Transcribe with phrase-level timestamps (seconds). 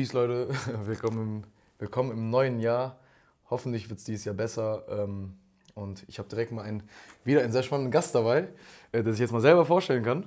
[0.00, 0.48] Peace, Leute.
[0.86, 1.44] Willkommen im,
[1.78, 2.98] willkommen im neuen Jahr.
[3.50, 4.82] Hoffentlich wird es dieses Jahr besser.
[4.88, 5.34] Ähm,
[5.74, 6.84] und ich habe direkt mal einen,
[7.22, 8.48] wieder einen sehr spannenden Gast dabei,
[8.92, 10.26] äh, der sich jetzt mal selber vorstellen kann.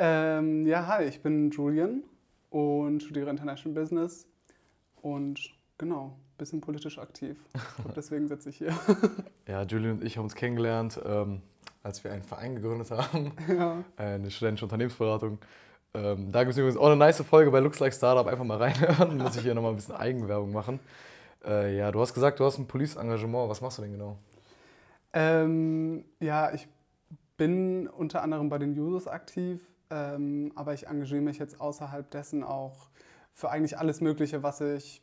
[0.00, 2.02] Ähm, ja, hi, ich bin Julian
[2.50, 4.26] und studiere International Business
[5.00, 7.36] und genau, ein bisschen politisch aktiv.
[7.84, 8.76] Und deswegen sitze ich hier.
[9.46, 11.40] Ja, Julian und ich haben uns kennengelernt, ähm,
[11.84, 13.84] als wir einen Verein gegründet haben, ja.
[13.96, 15.38] eine studentische Unternehmensberatung.
[15.94, 18.26] Ähm, da gibt es übrigens auch eine nice Folge bei Looks Like Startup.
[18.26, 19.18] Einfach mal reinhören.
[19.22, 20.80] Muss ich hier nochmal ein bisschen Eigenwerbung machen.
[21.44, 23.48] Äh, ja, du hast gesagt, du hast ein Police-Engagement.
[23.48, 24.18] Was machst du denn genau?
[25.12, 26.68] Ähm, ja, ich
[27.36, 32.44] bin unter anderem bei den Users aktiv, ähm, aber ich engagiere mich jetzt außerhalb dessen
[32.44, 32.90] auch
[33.32, 35.00] für eigentlich alles Mögliche, was ich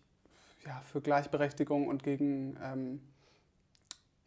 [0.66, 3.02] ja, für Gleichberechtigung und gegen, ähm,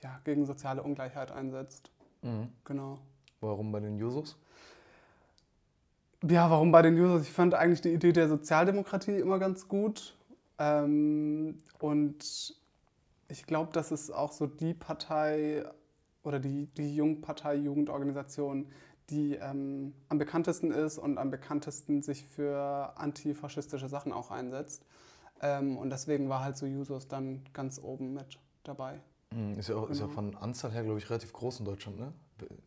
[0.02, 1.90] ja, gegen soziale Ungleichheit einsetzt.
[2.22, 2.48] Mhm.
[2.64, 2.98] Genau.
[3.40, 4.36] Warum bei den Users?
[6.26, 7.22] Ja, warum bei den Users?
[7.22, 10.16] Ich fand eigentlich die Idee der Sozialdemokratie immer ganz gut.
[10.58, 12.54] Ähm, und
[13.28, 15.64] ich glaube, das ist auch so die Partei
[16.24, 18.66] oder die, die Jungpartei, Jugendorganisation,
[19.10, 24.84] die ähm, am bekanntesten ist und am bekanntesten sich für antifaschistische Sachen auch einsetzt.
[25.40, 29.00] Ähm, und deswegen war halt so Users dann ganz oben mit dabei.
[29.32, 30.14] Mhm, Ist ja, auch, ist ja Genau.
[30.14, 32.12] von Anzahl her, glaube ich, relativ groß in Deutschland, ne?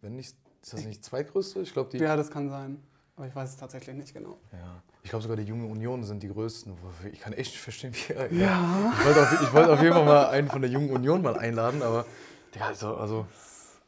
[0.02, 1.62] Wenn nicht, ist das nicht zweitgrößte?
[1.62, 1.98] Ich glaube, die.
[1.98, 2.82] Ja, das kann sein.
[3.16, 4.38] Aber ich weiß es tatsächlich nicht genau.
[4.52, 4.82] Ja.
[5.04, 6.74] Ich glaube sogar die Junge Union sind die größten.
[7.12, 8.40] Ich kann echt nicht verstehen, wie.
[8.40, 8.94] Ja.
[9.00, 11.38] Ich wollte auf, ich wollte auf jeden Fall mal einen von der Jungen Union mal
[11.38, 12.06] einladen, aber
[12.54, 13.26] Digga, also, also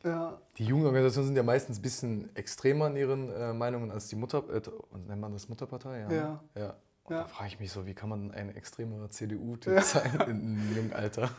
[0.03, 4.15] Ja, die Jugendorganisationen sind ja meistens ein bisschen extremer in ihren äh, Meinungen als die
[4.15, 4.43] Mutter.
[4.53, 4.61] Äh,
[5.07, 5.99] nennt man das Mutterpartei?
[6.02, 6.08] Ja.
[6.08, 6.15] ne?
[6.15, 6.43] Ja.
[6.55, 6.75] ja.
[7.09, 7.17] Ja.
[7.19, 10.93] da frage ich mich so, wie kann man ein extremerer CDU-Typ sein in einem jungen
[10.93, 11.30] Alter?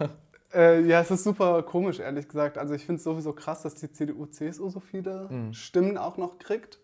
[0.53, 2.59] Äh, ja, es ist super komisch, ehrlich gesagt.
[2.59, 5.53] Also ich finde es sowieso krass, dass die CDU, CSU so viele Mhm.
[5.55, 6.79] Stimmen auch noch kriegt.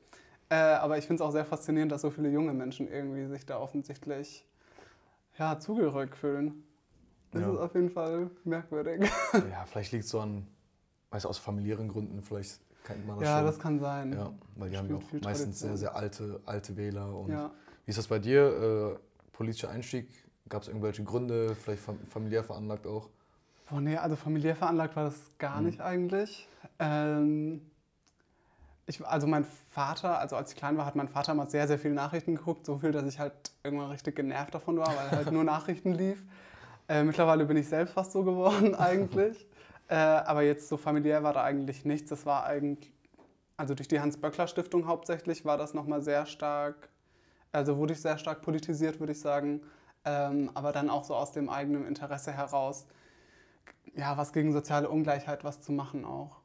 [0.51, 3.47] Äh, aber ich finde es auch sehr faszinierend, dass so viele junge Menschen irgendwie sich
[3.47, 4.45] da offensichtlich
[5.39, 6.65] ja, zugehörig fühlen.
[7.33, 7.53] Das Ja.
[7.53, 9.09] ist auf jeden Fall merkwürdig.
[9.33, 10.47] ja, vielleicht liegt es so an,
[11.11, 13.47] weiß aus familiären Gründen, vielleicht kennt man das ja, schon.
[13.47, 14.13] das kann sein.
[14.13, 15.77] Ja, weil die haben ja auch meistens sehr, Tradition.
[15.77, 17.15] sehr alte, alte Wähler.
[17.15, 17.51] Und Ja.
[17.87, 18.99] Wie ist das bei dir?
[18.99, 20.09] Äh, politischer Einstieg?
[20.49, 23.09] Gab es irgendwelche Gründe, vielleicht fam familiär veranlagt auch?
[23.69, 25.67] Boah, nee, also familiär veranlagt war das gar Mhm.
[25.67, 26.49] nicht eigentlich.
[26.81, 27.70] Ähm,
[28.91, 31.79] ich, also mein Vater, also als ich klein war, hat mein Vater mal sehr, sehr
[31.79, 32.67] viel Nachrichten geguckt.
[32.67, 36.23] So viel, dass ich halt irgendwann richtig genervt davon war, weil halt nur Nachrichten lief.
[36.89, 39.47] Äh, mittlerweile bin ich selbst fast so geworden eigentlich.
[39.89, 42.11] Äh, aber jetzt so familiär war da eigentlich nichts.
[42.11, 42.93] Das war eigentlich,
[43.57, 46.89] also durch die Hans-Böckler-Stiftung hauptsächlich war das nochmal sehr stark,
[47.53, 49.63] also wurde ich sehr stark politisiert, würde ich sagen.
[50.05, 52.87] Ähm, aber dann auch so aus dem eigenen Interesse heraus
[53.95, 56.40] ja, was gegen soziale Ungleichheit was zu machen auch.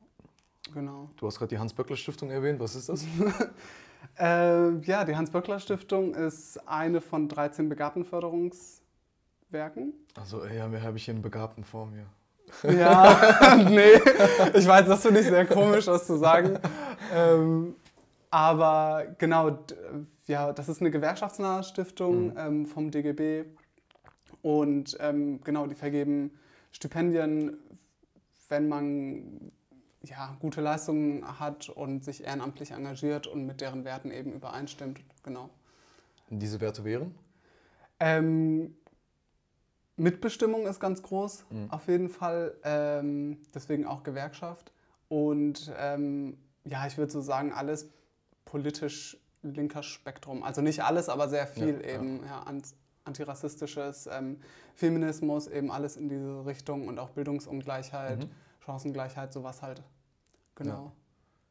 [0.74, 1.10] Genau.
[1.18, 2.60] Du hast gerade die Hans-Böckler-Stiftung erwähnt.
[2.60, 3.06] Was ist das?
[4.20, 9.94] Äh, ja, die Hans-Böckler-Stiftung ist eine von 13 Begabtenförderungswerken.
[10.18, 12.06] Also, ja, mir habe ich hier einen Begabten vor mir.
[12.72, 13.96] Ja, nee,
[14.54, 16.60] ich weiß, das finde ich sehr komisch, das zu sagen.
[17.14, 17.76] Ähm,
[18.32, 19.60] aber genau,
[20.28, 22.34] ja, das ist eine gewerkschaftsnahe Stiftung Mhm.
[22.38, 23.46] ähm, vom DGB.
[24.42, 26.32] Und ähm, genau, die vergeben
[26.72, 27.58] Stipendien,
[28.50, 29.52] wenn man
[30.06, 35.02] ja, gute Leistungen hat und sich ehrenamtlich engagiert und mit deren Werten eben übereinstimmt.
[35.24, 35.50] Genau.
[36.30, 37.14] Und diese Werte wären?
[38.00, 38.76] Ähm,
[39.98, 41.72] Mitbestimmung ist ganz groß, Mhm.
[41.72, 42.56] auf jeden Fall.
[42.64, 44.72] Ähm, deswegen auch Gewerkschaft.
[45.08, 47.90] Und ähm, ja, ich würde so sagen, alles
[48.44, 50.44] politisch linker Spektrum.
[50.44, 51.96] Also nicht alles, aber sehr viel Ja, ja.
[51.96, 52.26] eben.
[52.26, 52.64] Ja, an-
[53.06, 54.40] antirassistisches, ähm,
[54.74, 58.30] Feminismus, eben alles in diese Richtung und auch Bildungsungleichheit, Mhm.
[58.66, 59.84] Chancengleichheit, sowas halt.
[60.56, 60.92] Genau.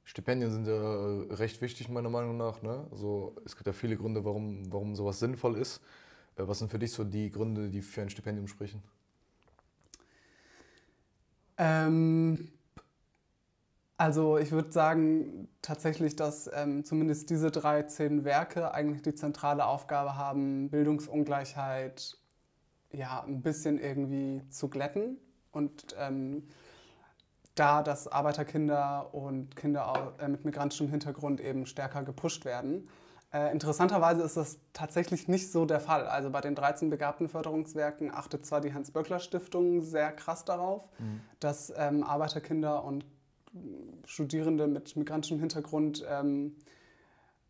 [0.05, 2.63] Stipendien sind ja äh, recht wichtig, meiner Meinung nach.
[2.63, 2.87] Ne?
[2.91, 5.81] Also, es gibt ja viele Gründe, warum, warum sowas sinnvoll ist.
[6.37, 8.83] Äh, Was sind für dich so die Gründe, die für ein Stipendium sprechen?
[11.57, 12.51] Ähm,
[13.97, 20.17] also ich würde sagen tatsächlich, dass ähm, zumindest diese 13 Werke eigentlich die zentrale Aufgabe
[20.17, 22.17] haben, Bildungsungleichheit
[22.93, 25.19] ja ein bisschen irgendwie zu glätten
[25.53, 26.43] und ähm,
[27.55, 32.89] da, dass Arbeiterkinder und Kinder äh, mit migrantischem Hintergrund eben stärker gepusht werden.
[33.33, 36.07] Äh, interessanterweise ist das tatsächlich nicht so der Fall.
[36.07, 40.89] Also bei den 13 Begabtenförderungswerken achtet zwar die Hans-Böckler-Stiftung sehr krass darauf,
[41.41, 43.05] dass ähm, Arbeiterkinder und
[44.05, 46.57] Studierende mit migrantischem Hintergrund ähm,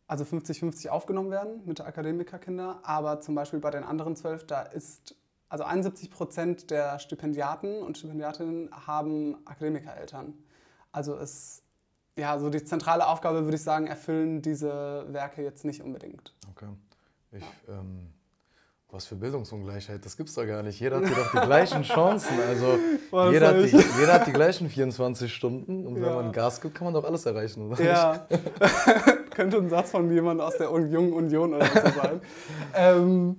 [0.06, 4.62] also 50-50 aufgenommen werden mit der Akademikerkinder, aber zum Beispiel bei den anderen zwölf, da
[4.62, 5.16] ist,
[5.48, 10.34] also 71 Prozent der Stipendiaten und Stipendiatinnen haben Akademikereltern.
[10.92, 11.62] Also es,
[12.18, 16.34] ja, so die zentrale Aufgabe, würde ich sagen, erfüllen diese Werke jetzt nicht unbedingt.
[16.50, 16.68] Okay.
[17.32, 18.12] Ich, ähm,
[18.90, 20.78] Was für Bildungsungleichheit, das gibt's doch gar nicht.
[20.78, 22.38] Jeder hat hier doch die gleichen Chancen.
[22.48, 22.78] Also
[23.32, 26.02] jeder hat, die, jeder hat, die, gleichen 24 Stunden und ja.
[26.02, 27.70] wenn man Gas gibt, kann man doch alles erreichen.
[27.70, 27.82] Oder?
[27.82, 28.28] Ja,
[29.30, 32.20] könnte ein Satz von jemandem aus der Jungen Union oder so sein.
[32.74, 33.36] ähm,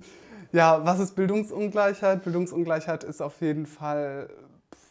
[0.56, 2.24] ja, was ist Bildungsungleichheit?
[2.24, 4.30] Bildungsungleichheit ist auf jeden Fall,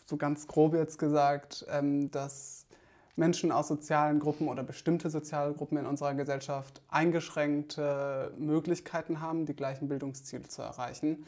[0.06, 2.67] so ganz grob jetzt gesagt, ähm, dass
[3.15, 9.56] Menschen aus sozialen Gruppen oder bestimmte soziale Gruppen in unserer Gesellschaft eingeschränkte Möglichkeiten haben, die
[9.56, 11.25] gleichen Bildungsziele zu erreichen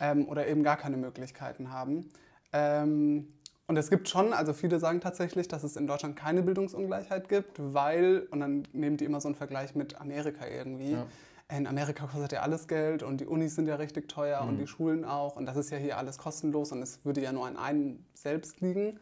[0.00, 2.10] ähm, oder eben gar keine Möglichkeiten haben.
[2.52, 3.26] Ähm,
[3.66, 7.56] und es gibt schon, also viele sagen tatsächlich, dass es in Deutschland keine Bildungsungleichheit gibt,
[7.58, 10.92] weil, und dann nehmen die immer so einen Vergleich mit Amerika irgendwie.
[10.92, 11.06] Ja.
[11.50, 14.48] In Amerika kostet ja alles Geld und die Unis sind ja richtig teuer mhm.
[14.48, 15.36] und die Schulen auch.
[15.36, 18.60] Und das ist ja hier alles kostenlos und es würde ja nur an einem selbst
[18.60, 18.98] liegen.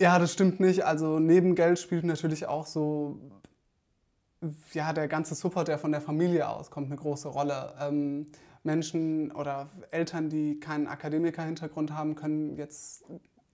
[0.00, 0.84] Ja, das stimmt nicht.
[0.84, 3.18] Also neben Geld spielt natürlich auch so
[4.72, 7.74] ja, der ganze Support, der von der Familie auskommt, eine große Rolle.
[7.80, 8.26] Ähm,
[8.64, 13.04] Menschen oder Eltern, die keinen Akademiker-Hintergrund haben, können jetzt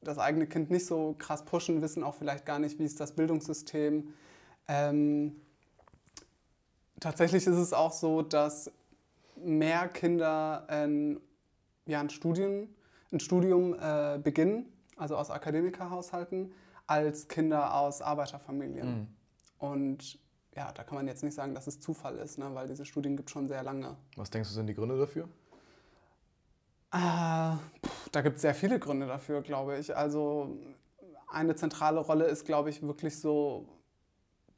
[0.03, 3.13] das eigene Kind nicht so krass pushen, wissen auch vielleicht gar nicht, wie ist das
[3.13, 4.09] Bildungssystem.
[4.69, 5.37] Ähm,
[7.01, 8.71] tatsächlich ist es auch so, dass
[9.37, 11.21] mehr Kinder ein,
[11.87, 12.69] ja, ein, Studium,
[13.13, 16.53] ein Studium äh, beginnen also aus Akademikerhaushalten,
[16.87, 18.87] als Kinder aus Arbeiterfamilien.
[18.87, 19.09] Mhm.
[19.59, 20.19] Und
[20.55, 23.17] ja, da kann man jetzt nicht sagen, dass es Zufall ist, ne, weil diese Studien
[23.17, 23.97] gibt es schon sehr lange.
[24.17, 25.29] Was denkst du sind die Gründe dafür?
[26.93, 27.57] Äh,
[27.87, 29.97] pff, da gibt es sehr viele Gründe dafür, glaube ich.
[29.97, 30.57] Also
[31.29, 33.69] eine zentrale Rolle ist, glaube ich, wirklich so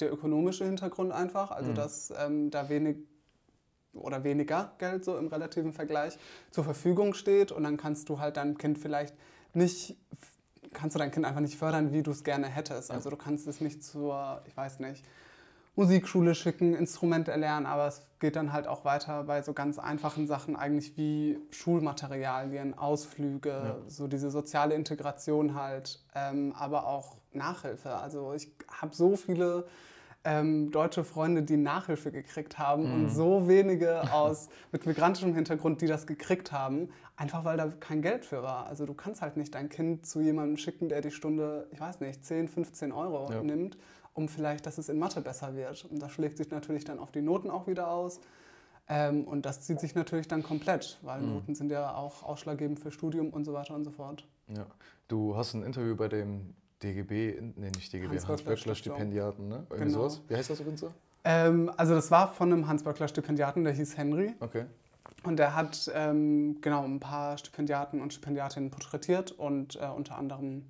[0.00, 1.50] der ökonomische Hintergrund einfach.
[1.50, 1.74] Also mhm.
[1.74, 2.96] dass ähm, da wenig
[3.92, 6.18] oder weniger Geld so im relativen Vergleich
[6.50, 9.14] zur Verfügung steht und dann kannst du halt deinem Kind vielleicht
[9.52, 9.96] nicht,
[10.72, 12.90] kannst du dein Kind einfach nicht fördern, wie du es gerne hättest.
[12.90, 15.04] Also du kannst es nicht zur, ich weiß nicht,
[15.76, 20.26] Musikschule schicken, Instrumente erlernen, aber es geht dann halt auch weiter bei so ganz einfachen
[20.26, 23.76] Sachen eigentlich wie Schulmaterialien, Ausflüge, ja.
[23.88, 27.94] so diese soziale Integration halt, ähm, aber auch Nachhilfe.
[27.94, 29.66] Also ich habe so viele
[30.24, 32.94] ähm, deutsche Freunde, die Nachhilfe gekriegt haben mhm.
[32.94, 38.02] und so wenige aus, mit migrantischem Hintergrund, die das gekriegt haben, einfach weil da kein
[38.02, 38.66] Geld für war.
[38.66, 42.00] Also du kannst halt nicht dein Kind zu jemandem schicken, der die Stunde, ich weiß
[42.00, 43.42] nicht, 10, 15 Euro ja.
[43.42, 43.78] nimmt,
[44.12, 45.86] um vielleicht, dass es in Mathe besser wird.
[45.86, 48.20] Und das schlägt sich natürlich dann auf die Noten auch wieder aus.
[48.88, 51.34] Ähm, und das zieht sich natürlich dann komplett, weil mhm.
[51.34, 54.26] Noten sind ja auch ausschlaggebend für Studium und so weiter und so fort.
[54.48, 54.66] Ja.
[55.08, 59.66] Du hast ein Interview bei dem DGB, nee, nicht DGB, Hans-Böckler-Stipendiaten, ne?
[59.68, 60.08] Irgendwie genau.
[60.08, 60.22] sowas.
[60.28, 60.92] Wie heißt das übrigens so?
[61.24, 64.34] Ähm, also das war von einem Hans-Böckler-Stipendiaten, der hieß Henry.
[64.40, 64.64] Okay.
[65.22, 70.64] Und der hat ähm, genau ein paar Stipendiaten und Stipendiatinnen porträtiert und äh, unter anderem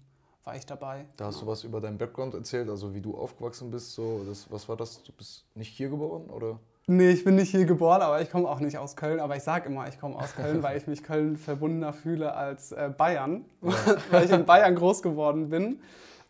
[0.44, 1.06] war ich dabei.
[1.16, 1.46] Da hast genau.
[1.46, 3.94] du was über deinen Background erzählt, also wie du aufgewachsen bist.
[3.94, 5.02] So, das, was war das?
[5.04, 6.58] Du bist nicht hier geboren oder?
[6.86, 9.20] Nee, ich bin nicht hier geboren, aber ich komme auch nicht aus Köln.
[9.20, 12.72] Aber ich sage immer, ich komme aus Köln, weil ich mich Köln verbundener fühle als
[12.72, 13.72] äh, Bayern, ja.
[14.10, 15.80] weil ich in Bayern groß geworden bin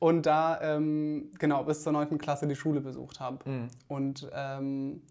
[0.00, 2.18] und da ähm, genau bis zur 9.
[2.18, 3.48] Klasse die Schule besucht habe.
[3.48, 3.68] Mhm.
[3.86, 5.02] Und ähm,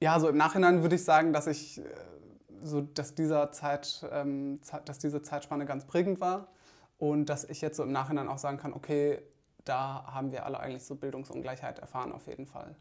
[0.00, 1.82] ja, so im Nachhinein würde ich sagen, dass ich äh,
[2.62, 6.48] so, dass dieser Zeit, ähm, dass diese Zeitspanne ganz prägend war
[6.98, 9.20] und dass ich jetzt so im Nachhinein auch sagen kann, okay,
[9.64, 12.74] da haben wir alle eigentlich so Bildungsungleichheit erfahren auf jeden Fall.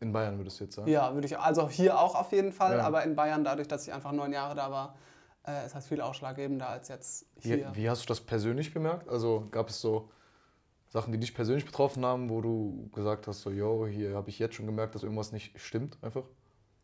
[0.00, 0.88] In Bayern würdest du jetzt sagen?
[0.88, 1.38] Ja, würde ich.
[1.38, 2.84] Also hier auch auf jeden Fall, ja.
[2.84, 4.96] aber in Bayern, dadurch, dass ich einfach neun Jahre da war,
[5.46, 7.70] äh, ist das viel ausschlaggebender als jetzt hier.
[7.72, 9.08] Wie, wie hast du das persönlich bemerkt?
[9.08, 10.10] Also gab es so
[10.88, 14.38] Sachen, die dich persönlich betroffen haben, wo du gesagt hast, so, yo, hier habe ich
[14.38, 16.24] jetzt schon gemerkt, dass irgendwas nicht stimmt, einfach?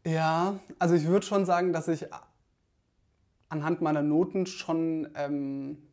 [0.05, 2.07] Ja, also ich würde schon sagen, dass ich
[3.49, 5.86] anhand meiner Noten schon ähm,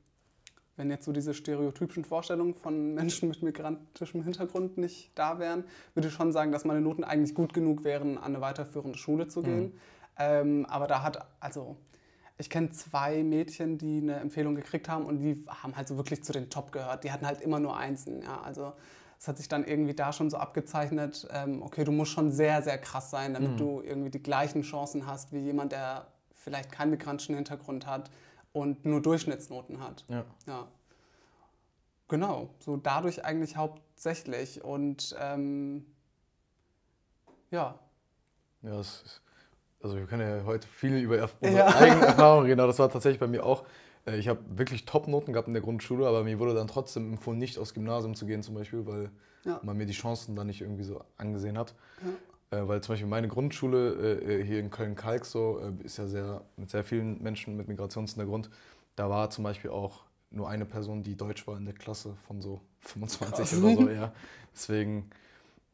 [0.75, 6.07] wenn jetzt so diese stereotypischen Vorstellungen von Menschen mit migrantischem Hintergrund nicht da wären, würde
[6.07, 9.43] ich schon sagen, dass meine Noten eigentlich gut genug wären, an eine weiterführende Schule zu
[9.43, 9.65] gehen.
[9.65, 9.73] Mhm.
[10.17, 11.77] Ähm, aber da hat, also
[12.37, 16.23] ich kenne zwei Mädchen, die eine Empfehlung gekriegt haben und die haben halt so wirklich
[16.23, 17.03] zu den Top gehört.
[17.03, 18.23] Die hatten halt immer nur Einsen.
[18.23, 18.41] Ja?
[18.41, 18.73] Also
[19.19, 22.61] es hat sich dann irgendwie da schon so abgezeichnet, ähm, okay, du musst schon sehr,
[22.63, 23.57] sehr krass sein, damit mhm.
[23.57, 28.09] du irgendwie die gleichen Chancen hast wie jemand, der vielleicht keinen migrantischen Hintergrund hat
[28.53, 30.05] und nur Durchschnittsnoten hat.
[30.07, 30.23] Ja.
[30.47, 30.67] ja.
[32.07, 34.63] Genau, so dadurch eigentlich hauptsächlich.
[34.63, 35.85] Und ähm,
[37.51, 37.79] ja.
[38.61, 39.21] Ja, ist,
[39.81, 41.75] also wir können ja heute viel über unsere ja.
[41.75, 43.65] eigene Erfahrungen reden, aber das war tatsächlich bei mir auch.
[44.05, 47.39] Äh, ich habe wirklich Top-Noten gehabt in der Grundschule, aber mir wurde dann trotzdem empfohlen,
[47.39, 49.09] nicht aufs Gymnasium zu gehen zum Beispiel, weil
[49.43, 49.59] ja.
[49.63, 51.73] man mir die Chancen dann nicht irgendwie so angesehen hat.
[52.53, 56.41] Äh, weil zum Beispiel meine Grundschule äh, äh, hier in Köln-Kalk so ist ja sehr
[56.57, 58.49] mit sehr vielen Menschen mit Migrationshintergrund.
[58.95, 62.41] Da war zum Beispiel auch nur eine Person, die deutsch war in der Klasse von
[62.41, 63.63] so 25 Krass.
[63.63, 64.13] oder so, ja.
[64.53, 65.09] Deswegen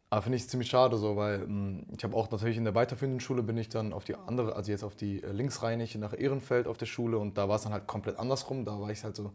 [0.10, 2.76] Aber finde ich ziemlich schade so, weil mh, hm, ich habe auch natürlich in der
[2.76, 6.18] weiterführenden Schule bin ich dann auf die andere, also jetzt auf die äh, linksrheinische nach
[6.18, 8.64] Ehrenfeld auf der Schule und da war es dann halt komplett andersrum.
[8.64, 9.34] Da war ich halt so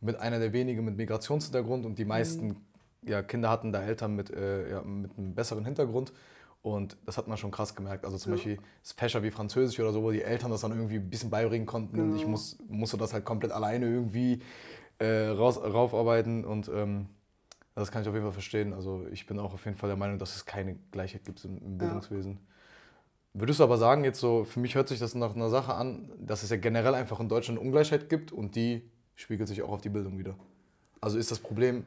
[0.00, 2.56] mit einer der wenigen mit Migrationshintergrund und die meisten mhm.
[3.02, 6.12] ja, Kinder hatten da Eltern mit, äh, ja, mit einem besseren Hintergrund.
[6.62, 8.04] Und das hat man schon krass gemerkt.
[8.04, 8.36] Also zum ja.
[8.36, 11.66] Beispiel Fächer wie Französisch oder so, wo die Eltern das dann irgendwie ein bisschen beibringen
[11.66, 11.96] konnten.
[11.96, 12.12] Genau.
[12.12, 14.42] Und ich muss, musste das halt komplett alleine irgendwie
[14.98, 16.44] äh, raus, raufarbeiten.
[16.44, 17.06] Und ähm,
[17.74, 18.74] das kann ich auf jeden Fall verstehen.
[18.74, 21.58] Also ich bin auch auf jeden Fall der Meinung, dass es keine Gleichheit gibt im,
[21.58, 22.32] im Bildungswesen.
[22.32, 22.38] Ja.
[23.32, 26.10] Würdest du aber sagen, jetzt so, für mich hört sich das nach einer Sache an,
[26.18, 29.80] dass es ja generell einfach in Deutschland Ungleichheit gibt und die spiegelt sich auch auf
[29.80, 30.34] die Bildung wieder.
[31.00, 31.84] Also ist das Problem.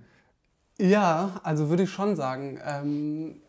[0.79, 2.59] Ja, also würde ich schon sagen.
[2.65, 3.41] Ähm,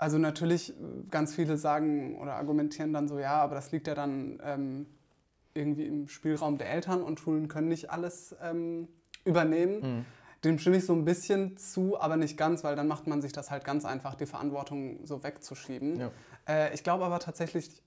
[0.00, 0.72] also natürlich,
[1.10, 4.86] ganz viele sagen oder argumentieren dann so, ja, aber das liegt ja dann ähm,
[5.52, 8.88] irgendwie im Spielraum der Eltern und Schulen können nicht alles ähm,
[9.26, 9.98] übernehmen.
[9.98, 10.04] Mhm.
[10.42, 13.32] Dem stimme ich so ein bisschen zu, aber nicht ganz, weil dann macht man sich
[13.32, 16.00] das halt ganz einfach, die Verantwortung so wegzuschieben.
[16.00, 16.10] Ja.
[16.48, 17.82] Äh, ich glaube aber tatsächlich,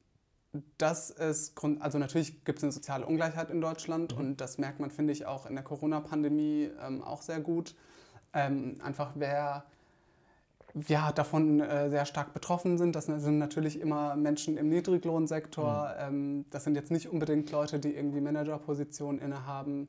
[0.77, 4.19] dass es, Grund, also natürlich gibt es eine soziale Ungleichheit in Deutschland mhm.
[4.19, 7.73] und das merkt man, finde ich, auch in der Corona-Pandemie ähm, auch sehr gut.
[8.33, 9.65] Ähm, einfach wer
[10.87, 12.95] ja, davon äh, sehr stark betroffen sind.
[12.95, 15.93] Das sind natürlich immer Menschen im Niedriglohnsektor.
[16.09, 16.15] Mhm.
[16.15, 19.87] Ähm, das sind jetzt nicht unbedingt Leute, die irgendwie Managerpositionen innehaben.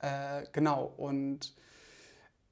[0.00, 1.54] Äh, genau, und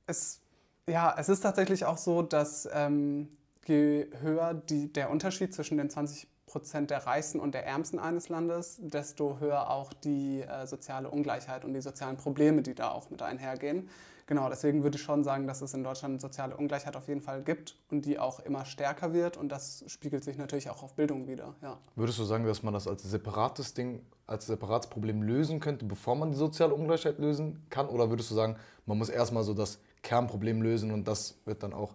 [0.07, 0.41] es,
[0.89, 3.29] ja, es ist tatsächlich auch so, dass ähm,
[3.67, 8.29] je höher die, der Unterschied zwischen den 20 Prozent der Reichsten und der Ärmsten eines
[8.29, 13.11] Landes, desto höher auch die äh, soziale Ungleichheit und die sozialen Probleme, die da auch
[13.11, 13.89] mit einhergehen.
[14.33, 17.43] Genau, deswegen würde ich schon sagen, dass es in Deutschland soziale Ungleichheit auf jeden Fall
[17.43, 21.29] gibt und die auch immer stärker wird und das spiegelt sich natürlich auch auf Bildung
[21.29, 21.55] wieder.
[21.61, 21.77] Ja.
[21.97, 26.17] Würdest du sagen, dass man das als separates Ding, als separates Problem lösen könnte, bevor
[26.17, 27.91] man die soziale Ungleichheit lösen kann?
[27.91, 31.75] Oder würdest du sagen, man muss erstmal so das Kernproblem lösen und das wird dann
[31.75, 31.93] auch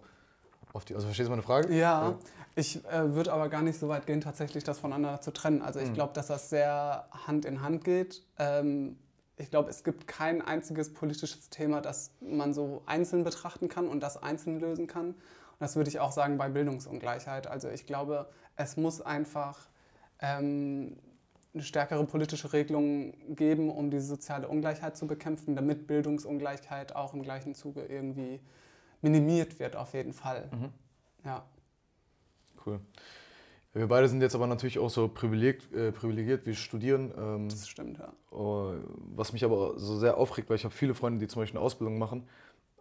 [0.72, 0.94] auf die.
[0.94, 1.74] Also verstehst du meine Frage?
[1.74, 2.18] Ja, ja.
[2.54, 5.60] ich äh, würde aber gar nicht so weit gehen, tatsächlich das voneinander zu trennen.
[5.60, 5.94] Also ich mhm.
[5.94, 8.22] glaube, dass das sehr Hand in Hand geht.
[8.38, 8.96] Ähm,
[9.38, 14.00] ich glaube, es gibt kein einziges politisches Thema, das man so einzeln betrachten kann und
[14.00, 15.10] das einzeln lösen kann.
[15.10, 17.46] Und das würde ich auch sagen bei Bildungsungleichheit.
[17.46, 19.68] Also ich glaube, es muss einfach
[20.20, 20.96] ähm,
[21.54, 27.22] eine stärkere politische Regelung geben, um diese soziale Ungleichheit zu bekämpfen, damit Bildungsungleichheit auch im
[27.22, 28.40] gleichen Zuge irgendwie
[29.02, 30.48] minimiert wird, auf jeden Fall.
[30.52, 30.72] Mhm.
[31.24, 31.44] Ja.
[32.66, 32.80] Cool.
[33.78, 37.12] Wir beide sind jetzt aber natürlich auch so privilegiert, äh, privilegiert wir studieren.
[37.16, 38.12] Ähm, das stimmt, ja.
[38.32, 38.72] Oh,
[39.14, 41.64] was mich aber so sehr aufregt, weil ich habe viele Freunde, die zum Beispiel eine
[41.64, 42.24] Ausbildung machen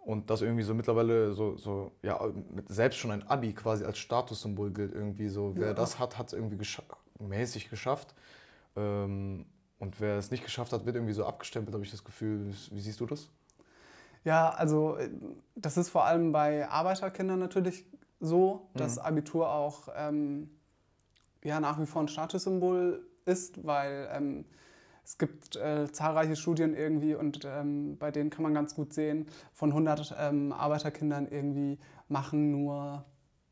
[0.04, 2.20] und das irgendwie so mittlerweile so, so ja,
[2.68, 5.54] selbst schon ein Abi quasi als Statussymbol gilt irgendwie so.
[5.56, 5.74] Wer ja.
[5.74, 6.82] das hat, hat es irgendwie gescha
[7.20, 8.16] mäßig geschafft.
[8.76, 9.46] Ähm,
[9.78, 12.52] und wer es nicht geschafft hat, wird irgendwie so abgestempelt, habe ich das Gefühl.
[12.72, 13.30] Wie siehst du das?
[14.24, 15.10] Ja, also äh,
[15.56, 17.86] das ist vor allem bei Arbeiterkindern natürlich
[18.20, 19.02] so, dass mhm.
[19.04, 20.50] Abitur auch ähm,
[21.44, 24.46] ja, nach wie vor ein Statussymbol ist, weil ähm,
[25.08, 29.28] es gibt äh, zahlreiche Studien irgendwie und ähm, bei denen kann man ganz gut sehen,
[29.54, 31.80] von 100 ähm, Arbeiterkindern irgendwie
[32.10, 33.06] machen nur,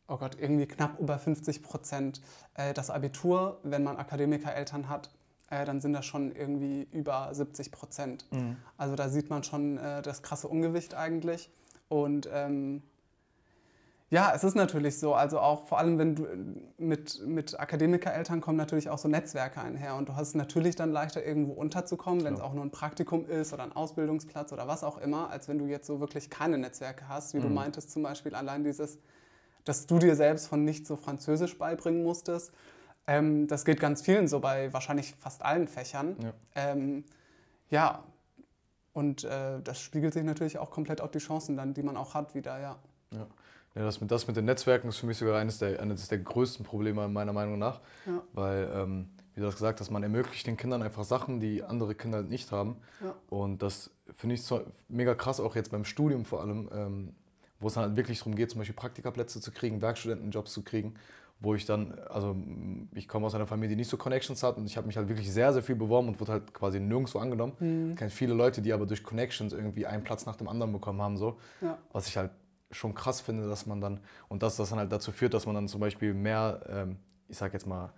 [0.07, 2.21] oh Gott, irgendwie knapp über 50 Prozent
[2.55, 3.61] äh, das Abitur.
[3.63, 5.11] Wenn man Akademikereltern hat,
[5.49, 8.25] äh, dann sind das schon irgendwie über 70 Prozent.
[8.31, 8.57] Mhm.
[8.77, 11.49] Also da sieht man schon äh, das krasse Ungewicht eigentlich.
[11.87, 12.83] Und ähm,
[14.15, 15.13] ja, es ist natürlich so.
[15.13, 16.25] Also auch vor allem, wenn du
[16.77, 19.95] mit, mit Akademikereltern kommen natürlich auch so Netzwerke einher.
[19.95, 23.27] Und du hast es natürlich dann leichter, irgendwo unterzukommen, wenn es auch nur ein Praktikum
[23.27, 26.57] ist oder ein Ausbildungsplatz oder was auch immer, als wenn du jetzt so wirklich keine
[26.57, 27.43] Netzwerke hast, wie mhm.
[27.43, 28.99] du meintest zum Beispiel allein dieses,
[29.65, 32.53] dass du dir selbst von nicht so Französisch beibringen musstest.
[33.07, 36.15] Ähm, das geht ganz vielen so bei wahrscheinlich fast allen Fächern.
[36.23, 37.03] Ja, ähm,
[37.69, 38.01] ja.
[38.93, 42.13] und äh, das spiegelt sich natürlich auch komplett auf die Chancen dann, die man auch
[42.13, 42.77] hat, wieder, ja.
[43.11, 43.27] ja.
[43.75, 46.19] Ja, das mit, das mit den Netzwerken ist für mich sogar eines der, eines der
[46.19, 47.81] größten Probleme meiner Meinung nach.
[48.05, 48.21] Ja.
[48.33, 51.93] Weil, ähm, wie du das gesagt hast, man ermöglicht den Kindern einfach Sachen, die andere
[51.93, 52.77] Kinder nicht haben.
[53.03, 53.13] Ja.
[53.29, 57.15] Und das finde ich so mega krass, auch jetzt beim Studium vor allem, ähm,
[57.59, 60.93] wo es halt wirklich darum geht, zum Beispiel Praktikaplätze zu kriegen, Werkstudentenjobs zu kriegen,
[61.41, 62.33] wo ich dann, also
[62.93, 65.09] ich komme aus einer Familie, die nicht so Connections hat und ich habe mich halt
[65.09, 67.53] wirklich sehr, sehr viel beworben und wurde halt quasi nirgendwo angenommen.
[67.59, 67.91] Mhm.
[67.91, 71.01] Ich kenne viele Leute, die aber durch Connections irgendwie einen Platz nach dem anderen bekommen
[71.01, 71.37] haben, so.
[71.59, 71.77] Ja.
[71.91, 72.31] Was ich halt
[72.75, 75.55] schon krass finde, dass man dann, und dass das dann halt dazu führt, dass man
[75.55, 77.91] dann zum Beispiel mehr, ähm, ich sag jetzt mal,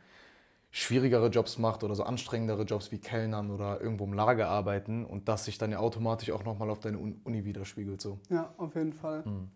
[0.72, 5.28] schwierigere Jobs macht oder so anstrengendere Jobs wie Kellnern oder irgendwo im Lager arbeiten und
[5.28, 8.02] das sich dann ja automatisch auch nochmal auf deine Uni widerspiegelt.
[8.02, 8.20] So.
[8.30, 9.24] Ja, auf jeden Fall.
[9.26, 9.50] Mhm.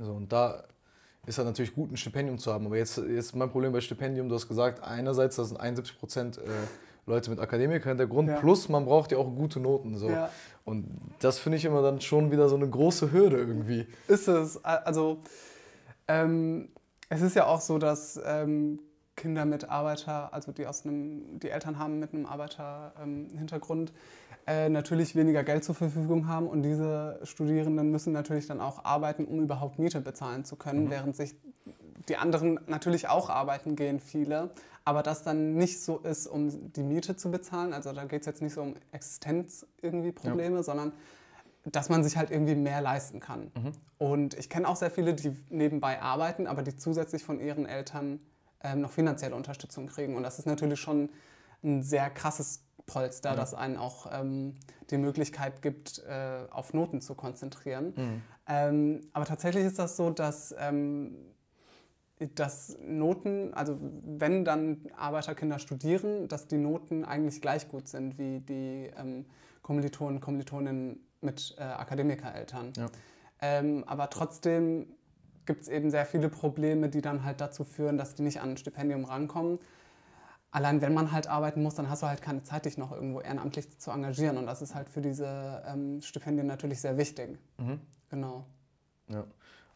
[0.00, 0.64] So, und da
[1.26, 2.66] ist halt natürlich gut, ein Stipendium zu haben.
[2.66, 6.38] Aber jetzt, ist mein Problem bei Stipendium, du hast gesagt, einerseits, das sind 71 Prozent
[6.38, 6.42] äh,
[7.06, 8.40] Leute mit Akademiker-Hintergrund, ja.
[8.40, 9.96] plus man braucht ja auch gute Noten.
[9.96, 10.08] So.
[10.08, 10.30] Ja.
[10.64, 10.86] Und
[11.20, 13.86] das finde ich immer dann schon wieder so eine große Hürde irgendwie.
[14.08, 14.64] Ist es.
[14.64, 15.20] Also
[16.08, 16.68] Ähm,
[17.08, 18.80] es ist ja auch so, dass ähm,
[19.16, 23.96] Kinder mit Arbeiter, also die aus einem, die Eltern haben mit einem Arbeiterhintergrund, ähm,
[24.46, 29.24] äh, natürlich weniger Geld zur Verfügung haben und diese Studierenden müssen natürlich dann auch arbeiten,
[29.24, 30.90] um überhaupt Miete bezahlen zu können, mhm.
[30.90, 31.34] während sich
[32.08, 34.50] die anderen natürlich auch arbeiten gehen, viele,
[34.84, 37.72] aber das dann nicht so ist, um die Miete zu bezahlen.
[37.72, 40.62] Also da geht es jetzt nicht so um Existenz irgendwie Probleme, ja.
[40.62, 40.92] sondern
[41.64, 43.50] dass man sich halt irgendwie mehr leisten kann.
[43.54, 43.72] Mhm.
[43.96, 48.20] Und ich kenne auch sehr viele, die nebenbei arbeiten, aber die zusätzlich von ihren Eltern
[48.62, 50.16] ähm, noch finanzielle Unterstützung kriegen.
[50.16, 51.08] Und das ist natürlich schon
[51.62, 53.36] ein sehr krasses Polster, ja.
[53.36, 54.56] das einen auch ähm,
[54.90, 57.94] die Möglichkeit gibt, äh, auf Noten zu konzentrieren.
[57.96, 58.22] Mhm.
[58.46, 61.16] Ähm, aber tatsächlich ist das so, dass, ähm,
[62.34, 68.40] dass Noten, also wenn dann Arbeiterkinder studieren, dass die Noten eigentlich gleich gut sind wie
[68.40, 69.26] die ähm,
[69.62, 72.72] Kommilitonen, Kommilitoninnen mit äh, Akademikereltern.
[72.76, 72.86] Ja.
[73.40, 74.86] Ähm, aber trotzdem
[75.46, 78.50] gibt es eben sehr viele Probleme, die dann halt dazu führen, dass die nicht an
[78.50, 79.58] ein Stipendium rankommen.
[80.50, 83.20] Allein wenn man halt arbeiten muss, dann hast du halt keine Zeit, dich noch irgendwo
[83.20, 84.38] ehrenamtlich zu engagieren.
[84.38, 87.38] Und das ist halt für diese ähm, Stipendien natürlich sehr wichtig.
[87.58, 87.80] Mhm.
[88.08, 88.46] Genau.
[89.08, 89.24] Ja.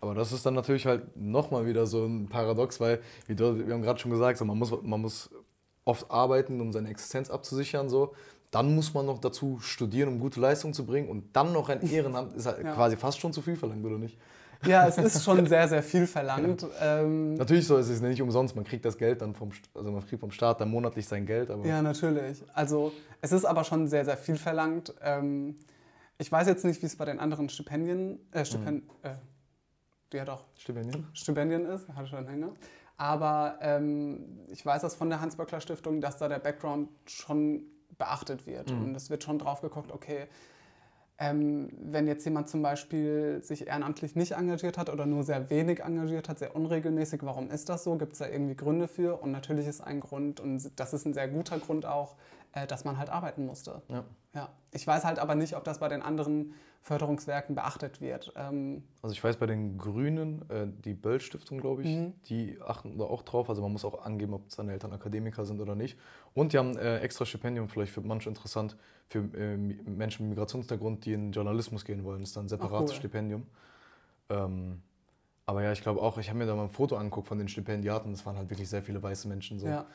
[0.00, 3.74] Aber das ist dann natürlich halt nochmal wieder so ein Paradox, weil, wie du, wir
[3.74, 5.30] haben gerade schon gesagt, so, man, muss, man muss
[5.84, 7.88] oft arbeiten, um seine Existenz abzusichern.
[7.88, 8.14] So.
[8.50, 11.08] Dann muss man noch dazu studieren, um gute Leistung zu bringen.
[11.08, 12.74] Und dann noch ein Ehrenamt ist halt ja.
[12.74, 14.16] quasi fast schon zu viel verlangt, oder nicht?
[14.64, 16.66] Ja, es ist schon sehr, sehr viel verlangt.
[16.80, 18.54] Ähm, natürlich so ist es nicht umsonst.
[18.54, 21.50] Man kriegt das Geld dann vom, also man kriegt vom Staat dann monatlich sein Geld.
[21.50, 22.42] Aber ja, natürlich.
[22.54, 24.94] Also es ist aber schon sehr, sehr viel verlangt.
[25.02, 25.56] Ähm,
[26.18, 28.90] ich weiß jetzt nicht, wie es bei den anderen Stipendien, äh, Stipend, mhm.
[29.02, 29.14] äh,
[30.12, 32.52] ja doch, Stipendien, Stipendien ist, hatte schon Hänger.
[32.96, 37.62] Aber ähm, ich weiß das von der Hans-Böckler Stiftung, dass da der Background schon
[37.96, 38.72] beachtet wird.
[38.72, 38.86] Mhm.
[38.86, 40.26] Und es wird schon drauf geguckt, okay,
[41.20, 45.80] ähm, wenn jetzt jemand zum Beispiel sich ehrenamtlich nicht engagiert hat oder nur sehr wenig
[45.80, 47.96] engagiert hat, sehr unregelmäßig, warum ist das so?
[47.96, 49.20] Gibt es da irgendwie Gründe für?
[49.20, 52.14] Und natürlich ist ein Grund, und das ist ein sehr guter Grund auch,
[52.52, 53.82] äh, dass man halt arbeiten musste.
[53.88, 54.04] Ja.
[54.34, 54.48] ja.
[54.72, 58.32] Ich weiß halt aber nicht, ob das bei den anderen Förderungswerken beachtet wird.
[58.36, 62.14] Ähm also ich weiß bei den Grünen, äh, die Böll-Stiftung, glaube ich, mhm.
[62.26, 63.48] die achten da auch drauf.
[63.48, 65.98] Also man muss auch angeben, ob seine Eltern Akademiker sind oder nicht.
[66.34, 71.04] Und die haben äh, extra Stipendium, vielleicht für manche interessant, für äh, Menschen mit Migrationshintergrund,
[71.04, 72.20] die in Journalismus gehen wollen.
[72.20, 72.96] Das ist dann ein separates cool.
[72.96, 73.46] Stipendium.
[74.30, 74.82] Ähm,
[75.46, 77.48] aber ja, ich glaube auch, ich habe mir da mal ein Foto angeguckt von den
[77.48, 78.12] Stipendiaten.
[78.12, 79.58] Das waren halt wirklich sehr viele weiße Menschen.
[79.58, 79.66] So.
[79.66, 79.86] Ja.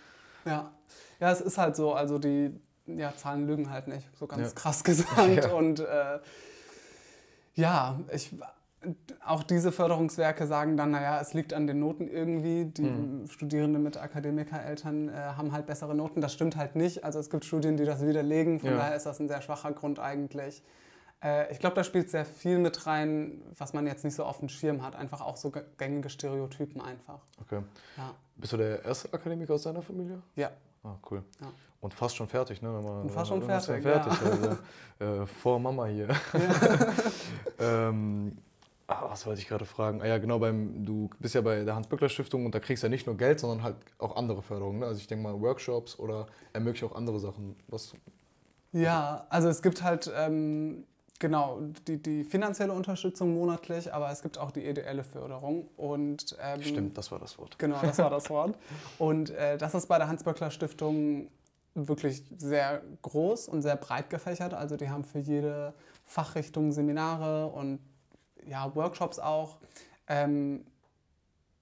[0.46, 0.72] Ja.
[1.20, 1.94] Ja, es ist halt so.
[1.94, 4.54] Also die ja, Zahlen lügen halt nicht, so ganz ja.
[4.56, 5.46] krass gesagt.
[5.46, 5.54] Ja.
[5.54, 6.20] Und äh,
[7.56, 8.36] ja, ich,
[9.26, 12.66] auch diese Förderungswerke sagen dann, naja, es liegt an den Noten irgendwie.
[12.66, 13.28] Die mhm.
[13.28, 16.22] Studierenden mit Akademikereltern äh, haben halt bessere Noten.
[16.22, 17.04] Das stimmt halt nicht.
[17.04, 18.60] Also es gibt Studien, die das widerlegen.
[18.60, 18.78] Von ja.
[18.78, 20.64] daher ist das ein sehr schwacher Grund eigentlich.
[21.24, 24.40] Äh, ich glaube, da spielt sehr viel mit rein, was man jetzt nicht so auf
[24.40, 24.96] dem Schirm hat.
[24.96, 27.20] Einfach auch so gängige Stereotypen einfach.
[27.42, 27.62] Okay.
[27.98, 28.14] Ja.
[28.36, 30.22] Bist du der erste Akademiker aus deiner Familie?
[30.36, 30.52] Ja.
[30.84, 31.24] Ah, cool.
[31.40, 31.48] Ja.
[31.80, 32.70] Und fast schon fertig, ne?
[32.70, 33.84] Man, Und fast schon fertig.
[33.84, 34.58] fertig ja.
[35.00, 36.10] also, äh, vor Mama hier.
[37.60, 38.38] Ähm,
[38.88, 40.02] ah, was wollte ich gerade fragen?
[40.02, 42.90] Ah ja, genau, beim, du bist ja bei der Hans-Böckler-Stiftung und da kriegst du ja
[42.90, 44.80] nicht nur Geld, sondern halt auch andere Förderungen.
[44.80, 44.88] Ne?
[44.88, 47.56] Also ich denke mal Workshops oder ermöglicht auch andere Sachen.
[47.68, 47.94] Was,
[48.74, 50.84] ja, also es gibt halt ähm,
[51.24, 55.70] genau die, die finanzielle Unterstützung monatlich, aber es gibt auch die ideelle Förderung.
[55.78, 57.58] Und, ähm, Stimmt, das war das Wort.
[57.58, 58.58] Genau, das war das Wort.
[59.00, 61.30] Und äh, das ist bei der Hans-Böckler-Stiftung
[61.76, 64.54] wirklich sehr groß und sehr breit gefächert.
[64.54, 65.74] Also die haben für jede
[66.06, 67.80] Fachrichtung Seminare und
[68.46, 69.58] ja, Workshops auch,
[70.08, 70.66] ähm,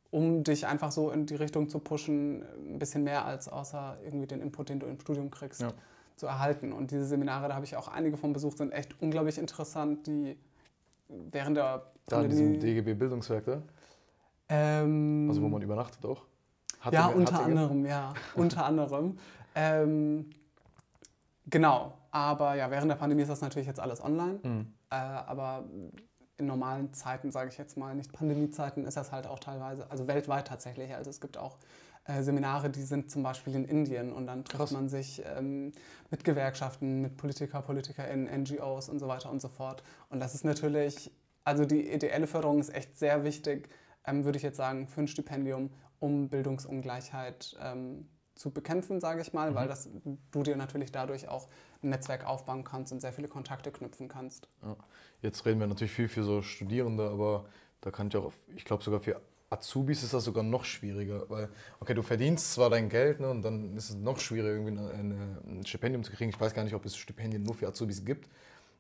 [0.09, 4.27] um dich einfach so in die Richtung zu pushen, ein bisschen mehr als außer irgendwie
[4.27, 5.71] den Input, den du im Studium kriegst, ja.
[6.15, 6.71] Zu erhalten.
[6.71, 10.37] Und diese Seminare, da habe ich auch einige von besucht, sind echt unglaublich interessant, die
[11.07, 13.61] während der Da in diesem DGB Bildungswerk, da?
[14.49, 16.25] Ähm, also wo man übernachtet auch?
[16.79, 19.17] Hatte, ja, unter anderem, ja, unter anderem.
[19.55, 20.29] Ähm,
[21.47, 24.39] genau, aber ja, während der Pandemie ist das natürlich jetzt alles online.
[24.43, 24.73] Mhm.
[24.89, 25.65] Äh, aber
[26.37, 30.07] in normalen Zeiten, sage ich jetzt mal, nicht Pandemiezeiten, ist das halt auch teilweise, also
[30.07, 30.93] weltweit tatsächlich.
[30.93, 31.57] Also es gibt auch
[32.05, 35.71] äh, Seminare, die sind zum Beispiel in Indien und dann trifft man sich ähm,
[36.09, 39.83] mit Gewerkschaften, mit Politiker, PolitikerInnen, NGOs und so weiter und so fort.
[40.09, 41.11] Und das ist natürlich,
[41.43, 43.69] also die ideelle Förderung ist echt sehr wichtig,
[44.05, 49.33] ähm, würde ich jetzt sagen, für ein Stipendium, um Bildungsungleichheit ähm, zu bekämpfen, sage ich
[49.33, 49.55] mal, mhm.
[49.55, 49.89] weil das,
[50.31, 51.47] du dir natürlich dadurch auch
[51.83, 54.49] ein Netzwerk aufbauen kannst und sehr viele Kontakte knüpfen kannst.
[54.63, 54.75] Ja.
[55.21, 57.45] Jetzt reden wir natürlich viel für so Studierende, aber
[57.81, 61.49] da kann ich auch, ich glaube sogar für Azubis ist das sogar noch schwieriger, weil,
[61.81, 64.91] okay, du verdienst zwar dein Geld ne, und dann ist es noch schwieriger, irgendwie eine,
[64.91, 66.29] eine, ein Stipendium zu kriegen.
[66.29, 68.29] Ich weiß gar nicht, ob es Stipendien nur für Azubis gibt.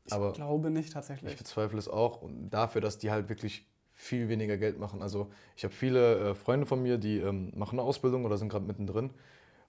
[0.05, 1.33] Ich glaube nicht tatsächlich.
[1.33, 2.21] Ich bezweifle es auch.
[2.21, 5.01] Und dafür, dass die halt wirklich viel weniger Geld machen.
[5.01, 8.49] Also ich habe viele äh, Freunde von mir, die ähm, machen eine Ausbildung oder sind
[8.49, 9.11] gerade mittendrin.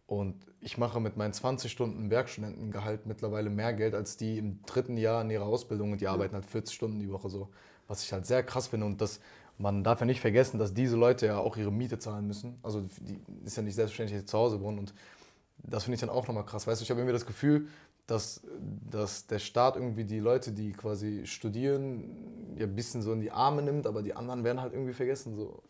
[0.06, 4.96] Und ich mache mit meinen 20 Stunden Werkstudentengehalt mittlerweile mehr Geld als die im dritten
[4.96, 7.48] Jahr in ihrer Ausbildung und die arbeiten halt 40 Stunden die Woche so.
[7.88, 9.20] Was ich halt sehr krass finde und das,
[9.58, 12.58] man darf ja nicht vergessen, dass diese Leute ja auch ihre Miete zahlen müssen.
[12.62, 14.94] Also die ist ja nicht selbstverständlich, dass sie zu Hause wohnen und
[15.64, 16.66] das finde ich dann auch nochmal krass.
[16.66, 17.68] Weißt du, ich habe irgendwie das Gefühl,
[18.06, 18.42] dass,
[18.90, 23.30] dass der Staat irgendwie die Leute, die quasi studieren, ja ein bisschen so in die
[23.30, 25.36] Arme nimmt, aber die anderen werden halt irgendwie vergessen.
[25.36, 25.62] So.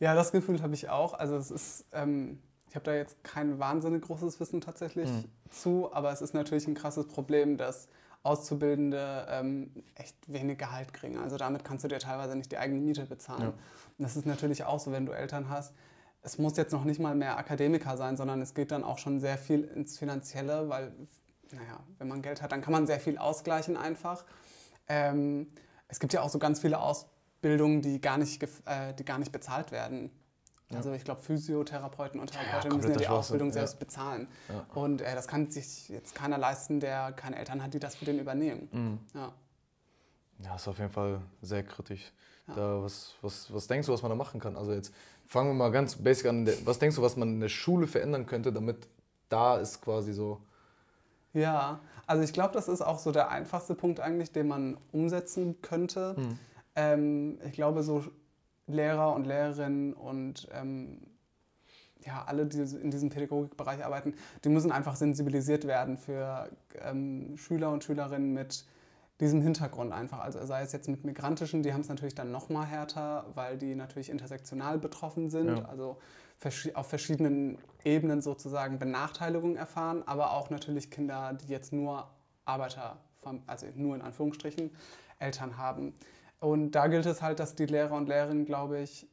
[0.00, 1.14] Ja, das Gefühl habe ich auch.
[1.14, 5.24] Also es ist, ähm, ich habe da jetzt kein wahnsinnig großes Wissen tatsächlich mhm.
[5.48, 7.88] zu, aber es ist natürlich ein krasses Problem, dass
[8.26, 11.18] Auszubildende ähm, echt wenig Gehalt kriegen.
[11.18, 13.42] Also damit kannst du dir teilweise nicht die eigene Miete bezahlen.
[13.42, 13.48] Ja.
[13.48, 13.56] Und
[13.98, 15.74] das ist natürlich auch so, wenn du Eltern hast.
[16.22, 19.20] Es muss jetzt noch nicht mal mehr Akademiker sein, sondern es geht dann auch schon
[19.20, 20.92] sehr viel ins Finanzielle, weil
[21.52, 24.24] naja, wenn man Geld hat, dann kann man sehr viel ausgleichen einfach.
[24.88, 25.48] Ähm,
[25.88, 29.32] es gibt ja auch so ganz viele Ausbildungen, die gar nicht, äh, die gar nicht
[29.32, 30.10] bezahlt werden.
[30.70, 30.78] Ja.
[30.78, 33.78] Also ich glaube, Physiotherapeuten und Therapeuten ja, müssen ja die Ausbildung selbst ja.
[33.78, 34.28] bezahlen.
[34.74, 38.04] Und äh, das kann sich jetzt keiner leisten, der keine Eltern hat, die das für
[38.04, 38.68] den übernehmen.
[38.72, 38.98] Mhm.
[39.14, 39.32] Ja.
[40.38, 42.12] ja, ist auf jeden Fall sehr kritisch.
[42.48, 44.56] Da, was, was, was denkst du, was man da machen kann?
[44.56, 44.94] Also jetzt
[45.26, 46.48] fangen wir mal ganz basic an.
[46.64, 48.86] Was denkst du, was man in der Schule verändern könnte, damit
[49.28, 50.40] da ist quasi so
[51.36, 55.60] ja, also ich glaube, das ist auch so der einfachste Punkt eigentlich, den man umsetzen
[55.60, 56.16] könnte.
[56.16, 56.38] Hm.
[56.74, 58.04] Ähm, ich glaube, so
[58.66, 61.00] Lehrer und Lehrerinnen und ähm,
[62.04, 66.50] ja, alle, die in diesem Pädagogikbereich arbeiten, die müssen einfach sensibilisiert werden für
[66.82, 68.64] ähm, Schüler und Schülerinnen mit
[69.20, 70.20] diesem Hintergrund einfach.
[70.20, 73.56] Also sei es jetzt mit migrantischen, die haben es natürlich dann noch mal härter, weil
[73.56, 75.58] die natürlich intersektional betroffen sind.
[75.58, 75.64] Ja.
[75.64, 75.98] Also
[76.74, 82.10] auf verschiedenen Ebenen sozusagen Benachteiligung erfahren, aber auch natürlich Kinder, die jetzt nur
[82.44, 82.98] Arbeiter,
[83.46, 84.70] also nur in Anführungsstrichen,
[85.18, 85.94] Eltern haben.
[86.40, 89.08] Und da gilt es halt, dass die Lehrer und Lehrerinnen, glaube ich,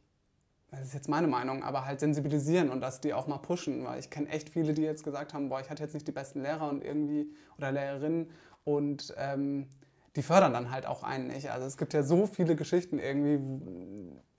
[0.72, 4.00] das ist jetzt meine Meinung, aber halt sensibilisieren und dass die auch mal pushen, weil
[4.00, 6.42] ich kenne echt viele, die jetzt gesagt haben, boah, ich hatte jetzt nicht die besten
[6.42, 8.32] Lehrer und irgendwie oder Lehrerinnen
[8.64, 9.68] und ähm,
[10.16, 11.52] die fördern dann halt auch einen nicht.
[11.52, 13.40] Also es gibt ja so viele Geschichten irgendwie,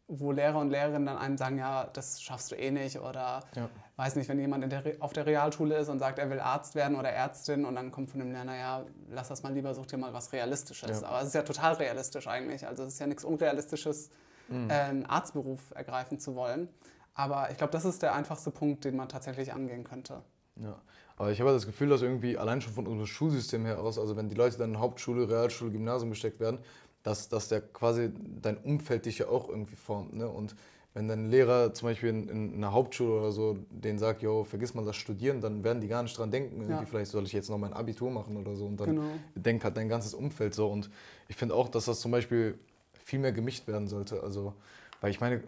[0.08, 3.68] wo Lehrer und Lehrerinnen dann einem sagen, ja, das schaffst du eh nicht oder ja.
[3.96, 6.96] Weiß nicht, wenn jemand der, auf der Realschule ist und sagt, er will Arzt werden
[6.96, 9.98] oder Ärztin und dann kommt von dem Lerner, ja, lass das mal lieber, such dir
[9.98, 11.02] mal was Realistisches.
[11.02, 11.08] Ja.
[11.08, 14.10] Aber es ist ja total realistisch eigentlich, also es ist ja nichts Unrealistisches,
[14.48, 14.70] mhm.
[14.70, 16.68] einen Arztberuf ergreifen zu wollen.
[17.14, 20.22] Aber ich glaube, das ist der einfachste Punkt, den man tatsächlich angehen könnte.
[20.56, 20.80] Ja,
[21.16, 24.16] aber ich habe das Gefühl, dass irgendwie allein schon von unserem Schulsystem her aus, also
[24.16, 26.58] wenn die Leute dann in Hauptschule, Realschule, Gymnasium gesteckt werden,
[27.04, 30.14] dass, dass der quasi dein Umfeld dich ja auch irgendwie formt.
[30.14, 30.28] Ne?
[30.28, 30.56] Und
[30.94, 34.74] wenn dein Lehrer zum Beispiel in, in einer Hauptschule oder so den sagt, yo, vergiss
[34.74, 36.84] mal das Studieren, dann werden die gar nicht dran denken, ja.
[36.86, 38.66] vielleicht soll ich jetzt noch mein Abitur machen oder so.
[38.66, 39.02] Und dann genau.
[39.34, 40.68] denkt halt dein ganzes Umfeld so.
[40.68, 40.88] Und
[41.28, 42.56] ich finde auch, dass das zum Beispiel
[42.92, 44.22] viel mehr gemischt werden sollte.
[44.22, 44.54] Also,
[45.00, 45.42] weil ich meine,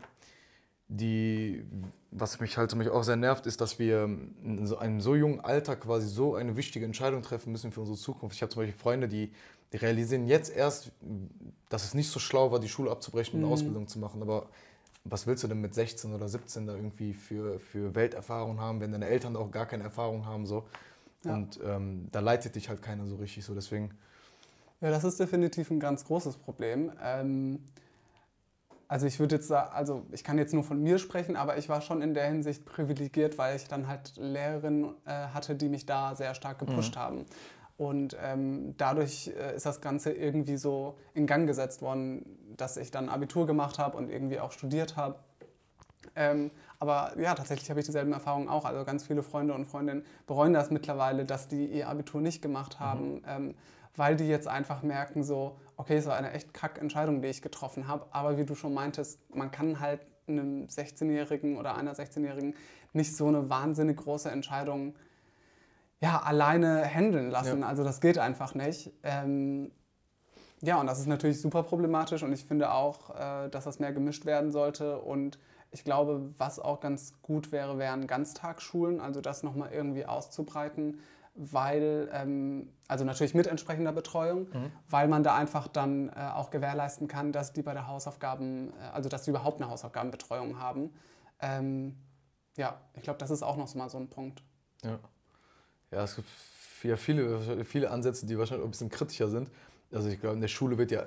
[0.88, 1.64] die,
[2.10, 4.04] was mich halt mich auch sehr nervt, ist, dass wir
[4.44, 7.98] in so einem so jungen Alter quasi so eine wichtige Entscheidung treffen müssen für unsere
[7.98, 8.34] Zukunft.
[8.34, 9.30] Ich habe zum Beispiel Freunde, die
[9.72, 10.92] die realisieren jetzt erst,
[11.68, 13.52] dass es nicht so schlau war, die Schule abzubrechen und eine mhm.
[13.52, 14.22] Ausbildung zu machen.
[14.22, 14.48] Aber
[15.08, 18.92] was willst du denn mit 16 oder 17 da irgendwie für, für Welterfahrung haben, wenn
[18.92, 20.46] deine Eltern auch gar keine Erfahrung haben?
[20.46, 20.66] So.
[21.24, 21.34] Ja.
[21.34, 23.54] Und ähm, da leitet dich halt keiner so richtig so.
[23.54, 23.90] Deswegen.
[24.80, 26.92] Ja, das ist definitiv ein ganz großes Problem.
[27.02, 27.60] Ähm,
[28.88, 31.68] also ich würde jetzt sagen, also ich kann jetzt nur von mir sprechen, aber ich
[31.68, 35.86] war schon in der Hinsicht privilegiert, weil ich dann halt Lehrerinnen äh, hatte, die mich
[35.86, 37.00] da sehr stark gepusht mhm.
[37.00, 37.26] haben.
[37.76, 42.24] Und ähm, dadurch äh, ist das Ganze irgendwie so in Gang gesetzt worden,
[42.56, 45.16] dass ich dann Abitur gemacht habe und irgendwie auch studiert habe.
[46.14, 48.64] Ähm, aber ja, tatsächlich habe ich dieselben Erfahrungen auch.
[48.64, 52.76] Also ganz viele Freunde und Freundinnen bereuen das mittlerweile, dass die ihr Abitur nicht gemacht
[52.80, 52.84] mhm.
[52.84, 53.22] haben, mhm.
[53.26, 53.54] ähm,
[53.94, 57.42] weil die jetzt einfach merken, so, okay, es war eine echt kack Entscheidung, die ich
[57.42, 58.06] getroffen habe.
[58.10, 62.54] Aber wie du schon meintest, man kann halt einem 16-Jährigen oder einer 16-Jährigen
[62.92, 64.94] nicht so eine wahnsinnig große Entscheidung
[66.00, 67.60] ja, alleine handeln lassen.
[67.60, 67.66] Ja.
[67.66, 68.92] Also das geht einfach nicht.
[69.02, 69.70] Ähm,
[70.62, 73.92] ja, und das ist natürlich super problematisch und ich finde auch, äh, dass das mehr
[73.92, 75.00] gemischt werden sollte.
[75.00, 75.38] Und
[75.70, 81.00] ich glaube, was auch ganz gut wäre, wären Ganztagsschulen, also das nochmal irgendwie auszubreiten,
[81.34, 84.72] weil, ähm, also natürlich mit entsprechender Betreuung, mhm.
[84.88, 88.86] weil man da einfach dann äh, auch gewährleisten kann, dass die bei der Hausaufgaben, äh,
[88.94, 90.94] also dass sie überhaupt eine Hausaufgabenbetreuung haben.
[91.40, 91.96] Ähm,
[92.56, 94.42] ja, ich glaube, das ist auch noch mal so ein Punkt.
[94.82, 94.98] Ja.
[95.90, 96.28] Ja, es gibt
[96.82, 99.48] ja viele, viele Ansätze, die wahrscheinlich ein bisschen kritischer sind.
[99.92, 101.04] Also ich glaube, in der Schule wird ja,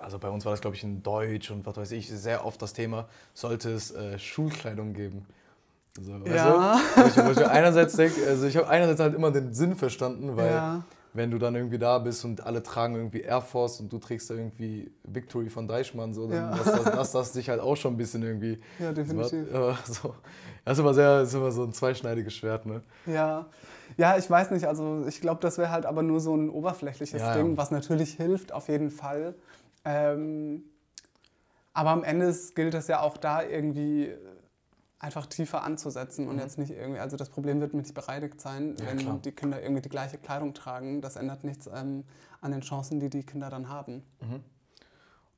[0.00, 2.60] also bei uns war das glaube ich in Deutsch und was weiß ich, sehr oft
[2.62, 5.26] das Thema, sollte es äh, Schulkleidung geben.
[5.96, 6.80] Also, ja.
[6.96, 10.50] Du, ich, ich einerseits denke, also ich habe einerseits halt immer den Sinn verstanden, weil
[10.50, 10.84] ja.
[11.12, 14.30] wenn du dann irgendwie da bist und alle tragen irgendwie Air Force und du trägst
[14.30, 16.56] da irgendwie Victory von Deichmann, so, dann ja.
[16.56, 18.58] das, das, das, dich halt auch schon ein bisschen irgendwie.
[18.80, 19.46] Ja, definitiv.
[19.52, 20.14] Das, so.
[20.66, 22.82] das ist immer sehr, ist immer so ein zweischneidiges Schwert, ne?
[23.06, 23.46] Ja.
[23.96, 27.20] Ja, ich weiß nicht, also ich glaube, das wäre halt aber nur so ein oberflächliches
[27.20, 27.56] ja, Ding, ja.
[27.56, 29.34] was natürlich hilft, auf jeden Fall.
[29.84, 30.64] Ähm,
[31.74, 34.14] aber am Ende gilt es ja auch da irgendwie
[35.04, 36.40] einfach tiefer anzusetzen und mhm.
[36.40, 39.20] jetzt nicht irgendwie, also das Problem wird nicht bereinigt sein, ja, wenn klar.
[39.22, 41.02] die Kinder irgendwie die gleiche Kleidung tragen.
[41.02, 42.04] Das ändert nichts ähm,
[42.40, 44.02] an den Chancen, die die Kinder dann haben.
[44.20, 44.42] Mhm.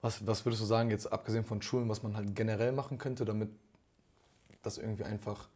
[0.03, 3.25] Was, was würdest du sagen, jetzt abgesehen von Schulen, was man halt generell machen könnte,
[3.25, 3.51] damit
[4.67, 5.49] das irgendwie einfach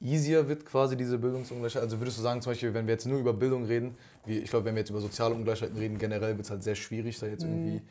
[0.00, 1.82] easier wird, quasi diese Bildungsungleichheit?
[1.82, 4.50] Also würdest du sagen, zum Beispiel, wenn wir jetzt nur über Bildung reden, wie, ich
[4.50, 7.26] glaube, wenn wir jetzt über soziale Ungleichheiten reden, generell wird es halt sehr schwierig, da
[7.26, 7.52] jetzt mhm.
[7.52, 7.82] irgendwie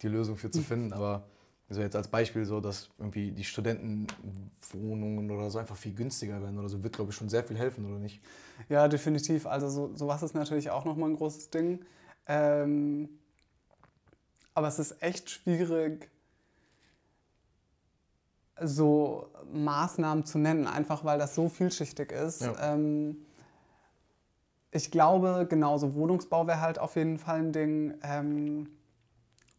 [0.00, 1.24] die Lösung für zu finden, aber
[1.68, 6.58] also jetzt als Beispiel so, dass irgendwie die Studentenwohnungen oder so einfach viel günstiger werden
[6.58, 8.22] oder so, wird glaube ich schon sehr viel helfen, oder nicht?
[8.70, 9.46] Ja, definitiv.
[9.46, 11.80] Also so, sowas ist natürlich auch nochmal ein großes Ding.
[12.26, 13.10] Ähm,
[14.54, 16.10] aber es ist echt schwierig,
[18.62, 22.42] so Maßnahmen zu nennen, einfach weil das so vielschichtig ist.
[22.42, 22.74] Ja.
[22.74, 23.16] Ähm,
[24.70, 27.94] ich glaube, genauso Wohnungsbau wäre halt auf jeden Fall ein Ding.
[28.02, 28.68] Ähm,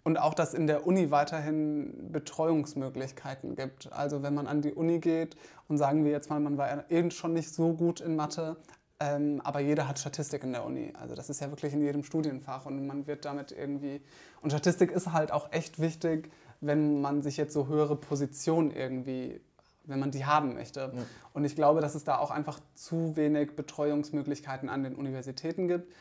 [0.03, 3.91] und auch, dass in der Uni weiterhin Betreuungsmöglichkeiten gibt.
[3.91, 5.35] Also wenn man an die Uni geht
[5.67, 8.57] und sagen wir jetzt mal, man war eben schon nicht so gut in Mathe,
[8.99, 10.93] ähm, aber jeder hat Statistik in der Uni.
[10.99, 14.01] Also das ist ja wirklich in jedem Studienfach und man wird damit irgendwie...
[14.41, 16.31] Und Statistik ist halt auch echt wichtig,
[16.62, 19.41] wenn man sich jetzt so höhere Positionen irgendwie
[19.86, 20.82] wenn man die haben möchte.
[20.82, 21.02] Ja.
[21.34, 25.91] Und ich glaube, dass es da auch einfach zu wenig Betreuungsmöglichkeiten an den Universitäten gibt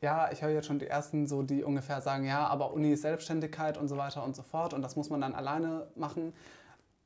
[0.00, 3.02] ja, ich höre jetzt schon die ersten so, die ungefähr sagen, ja, aber Uni ist
[3.02, 6.32] Selbstständigkeit und so weiter und so fort und das muss man dann alleine machen.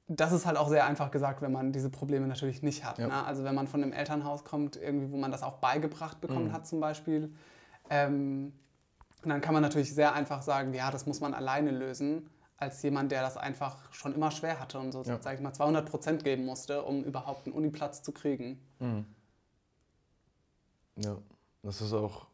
[0.09, 2.99] Das ist halt auch sehr einfach gesagt, wenn man diese Probleme natürlich nicht hat.
[2.99, 3.07] Ja.
[3.07, 3.25] Ne?
[3.25, 6.53] Also wenn man von einem Elternhaus kommt, irgendwie, wo man das auch beigebracht bekommen mhm.
[6.53, 7.33] hat zum Beispiel,
[7.91, 8.53] ähm,
[9.23, 12.29] dann kann man natürlich sehr einfach sagen, ja, das muss man alleine lösen,
[12.61, 15.21] als jemand, der das einfach schon immer schwer hatte und so, ja.
[15.21, 18.61] sage ich mal, 200 Prozent geben musste, um überhaupt einen Uniplatz zu kriegen.
[18.79, 19.07] Mhm.
[20.97, 21.17] Ja,
[21.63, 22.27] das ist auch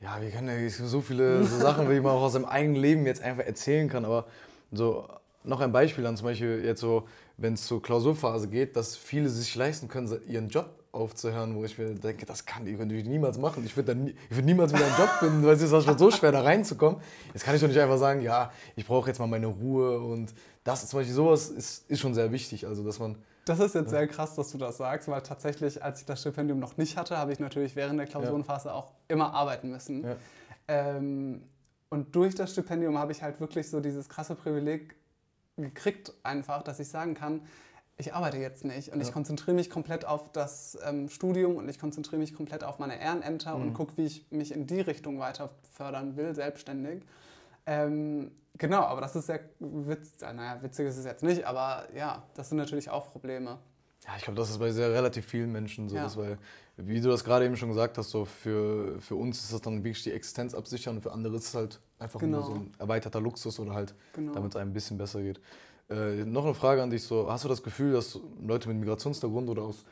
[0.00, 3.04] ja, wir können ja so viele so Sachen, die man auch aus seinem eigenen Leben
[3.04, 4.04] jetzt einfach erzählen kann.
[4.04, 4.26] Aber
[4.70, 5.08] so
[5.48, 9.28] noch ein Beispiel dann zum Beispiel jetzt so, wenn es zur Klausurphase geht, dass viele
[9.28, 13.64] sich leisten können, ihren Job aufzuhören, wo ich mir denke, das kann ich, niemals machen.
[13.64, 13.96] Ich würde
[14.30, 17.00] würd niemals wieder einen Job finden, weil es ist schon so schwer, da reinzukommen.
[17.32, 20.32] Jetzt kann ich doch nicht einfach sagen, ja, ich brauche jetzt mal meine Ruhe und
[20.64, 22.66] das ist zum Beispiel sowas ist, ist schon sehr wichtig.
[22.66, 26.00] Also, dass man das ist jetzt sehr krass, dass du das sagst, weil tatsächlich, als
[26.00, 29.70] ich das Stipendium noch nicht hatte, habe ich natürlich während der Klausurenphase auch immer arbeiten
[29.70, 30.04] müssen.
[30.04, 30.16] Ja.
[30.68, 31.42] Ähm,
[31.88, 34.94] und durch das Stipendium habe ich halt wirklich so dieses krasse Privileg
[35.62, 37.42] gekriegt, einfach, dass ich sagen kann,
[37.98, 39.06] ich arbeite jetzt nicht und ja.
[39.06, 43.00] ich konzentriere mich komplett auf das ähm, Studium und ich konzentriere mich komplett auf meine
[43.00, 43.62] Ehrenämter mhm.
[43.62, 47.02] und gucke, wie ich mich in die Richtung weiter fördern will, selbstständig.
[47.66, 52.22] Ähm, genau, aber das ist sehr witz, naja, witzig ist es jetzt nicht, aber ja,
[52.34, 53.58] das sind natürlich auch Probleme.
[54.06, 56.04] Ja, ich glaube, das ist bei sehr relativ vielen Menschen so, ja.
[56.04, 56.38] dass, weil,
[56.76, 59.82] wie du das gerade eben schon gesagt hast, so für, für uns ist das dann
[59.82, 62.38] wirklich die Existenz absichern und für andere ist es halt einfach genau.
[62.38, 64.32] nur so ein erweiterter Luxus oder halt, genau.
[64.32, 65.40] damit es einem ein bisschen besser geht.
[65.90, 69.48] Äh, noch eine Frage an dich: so, Hast du das Gefühl, dass Leute mit Migrationshintergrund
[69.48, 69.84] oder aus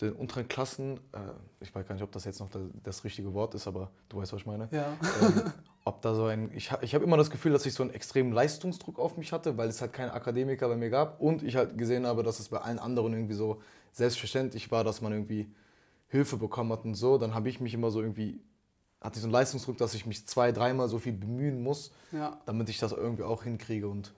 [0.00, 1.18] den unteren Klassen, äh,
[1.60, 4.18] ich weiß gar nicht, ob das jetzt noch das, das, richtige Wort ist, aber du
[4.18, 4.68] weißt, was ich meine.
[4.72, 4.96] Ja.
[5.20, 5.52] Ähm,
[5.84, 8.32] ob da so ein, ich, ich habe immer das Gefühl, dass ich so einen extremen
[8.32, 11.78] Leistungsdruck auf mich hatte, weil es halt keine Akademiker bei mir gab und ich halt
[11.78, 13.60] gesehen habe, dass es bei allen anderen irgendwie so
[13.92, 15.52] selbstverständlich war, dass man irgendwie
[16.08, 17.18] Hilfe bekommen hat und so.
[17.18, 18.40] Dann habe ich mich immer so irgendwie,
[19.02, 22.38] hatte ich so einen Leistungsdruck, dass ich mich zwei, dreimal so viel bemühen muss, ja.
[22.46, 24.12] damit ich das irgendwie auch hinkriege und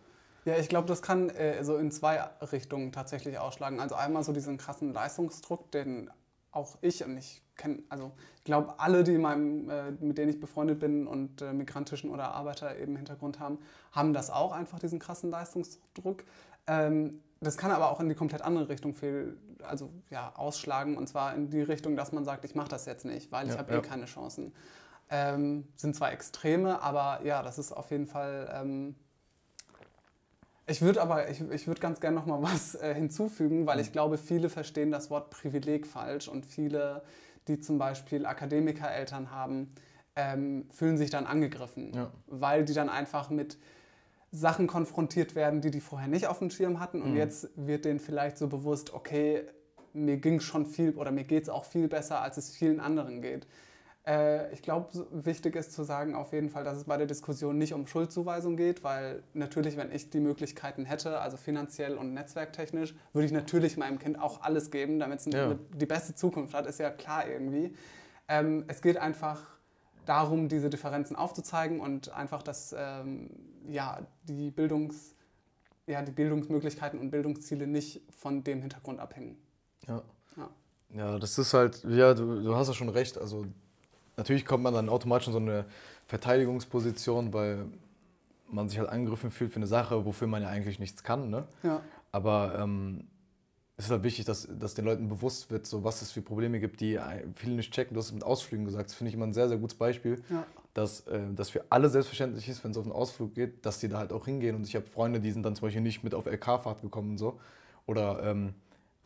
[0.45, 2.19] ja, ich glaube, das kann äh, so in zwei
[2.53, 3.81] Richtungen tatsächlich ausschlagen.
[3.81, 6.11] Also einmal so diesen krassen Leistungsdruck, den
[6.51, 10.41] auch ich und ich kenne, also ich glaube, alle, die meinem, äh, mit denen ich
[10.41, 13.59] befreundet bin und äh, migrantischen oder Arbeiter eben Hintergrund haben,
[13.93, 16.25] haben das auch einfach, diesen krassen Leistungsdruck.
[16.67, 21.09] Ähm, das kann aber auch in die komplett andere Richtung viel, also ja, ausschlagen und
[21.09, 23.59] zwar in die Richtung, dass man sagt, ich mache das jetzt nicht, weil ja, ich
[23.59, 23.81] habe eh ja.
[23.81, 24.53] eh keine Chancen.
[25.11, 28.95] Ähm, sind zwar Extreme, aber ja, das ist auf jeden Fall ähm,
[30.67, 33.93] ich würde aber, ich, ich würde ganz gerne noch mal was äh, hinzufügen, weil ich
[33.93, 37.03] glaube, viele verstehen das Wort Privileg falsch und viele,
[37.49, 39.75] die zum Beispiel Akademikereltern haben,
[40.17, 42.11] ähm, fühlen sich dann angegriffen, ja.
[42.27, 43.59] weil die dann einfach mit
[44.35, 47.17] Sachen konfrontiert werden, die die vorher nicht auf dem Schirm hatten und mhm.
[47.17, 49.45] jetzt wird denen vielleicht so bewusst, okay,
[49.93, 53.23] mir ging schon viel oder mir geht es auch viel besser, als es vielen anderen
[53.23, 53.47] geht.
[54.05, 57.57] Äh, ich glaube, wichtig ist zu sagen auf jeden Fall, dass es bei der Diskussion
[57.59, 62.97] nicht um Schuldzuweisung geht, weil natürlich, wenn ich die Möglichkeiten hätte, also finanziell und netzwerktechnisch,
[63.13, 65.55] würde ich natürlich meinem Kind auch alles geben, damit es ja.
[65.75, 67.77] die beste Zukunft hat, ist ja klar irgendwie.
[68.27, 69.54] Ähm, es geht einfach
[70.07, 73.31] darum, diese Differenzen aufzuzeigen und einfach, dass ähm,
[73.69, 75.15] ja, die, Bildungs,
[75.87, 79.37] ja, die Bildungsmöglichkeiten und Bildungsziele nicht von dem Hintergrund abhängen.
[79.87, 80.03] Ja.
[80.37, 80.49] Ja,
[80.95, 83.19] ja das ist halt, ja, du, du hast ja schon recht.
[83.19, 83.47] Also
[84.17, 85.65] natürlich kommt man dann automatisch in so eine
[86.07, 87.67] Verteidigungsposition, weil
[88.51, 91.31] man sich halt angegriffen fühlt für eine Sache, wofür man ja eigentlich nichts kann.
[91.31, 91.47] Ne?
[91.63, 91.81] Ja.
[92.13, 93.09] Aber ähm,
[93.77, 96.61] es ist halt wichtig, dass, dass den Leuten bewusst wird, so was es für Probleme
[96.61, 96.99] gibt, die
[97.35, 97.95] viele nicht checken.
[97.95, 98.91] Du hast es mit Ausflügen gesagt.
[98.91, 100.47] Das finde ich immer ein sehr, sehr gutes Beispiel, ja.
[100.75, 103.89] dass äh, das für alle selbstverständlich ist, wenn es auf einen Ausflug geht, dass die
[103.89, 104.55] da halt auch hingehen.
[104.55, 107.19] Und ich habe Freunde, die sind dann zum Beispiel nicht mit auf LK-Fahrt gekommen und
[107.19, 107.41] so.
[107.87, 108.55] Oder ähm,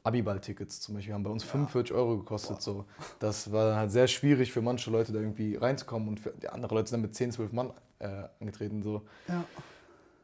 [0.04, 1.50] Abiball-Tickets zum Beispiel haben bei uns ja.
[1.50, 2.60] 45 Euro gekostet.
[2.60, 2.84] So.
[3.20, 6.08] Das war halt sehr schwierig für manche Leute, da irgendwie reinzukommen.
[6.08, 8.82] Und für die andere Leute sind dann mit 10, 12 Mann äh, angetreten.
[8.82, 9.00] So.
[9.28, 9.44] Ja.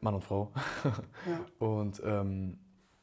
[0.01, 0.51] Mann und Frau.
[1.59, 2.59] Und ähm,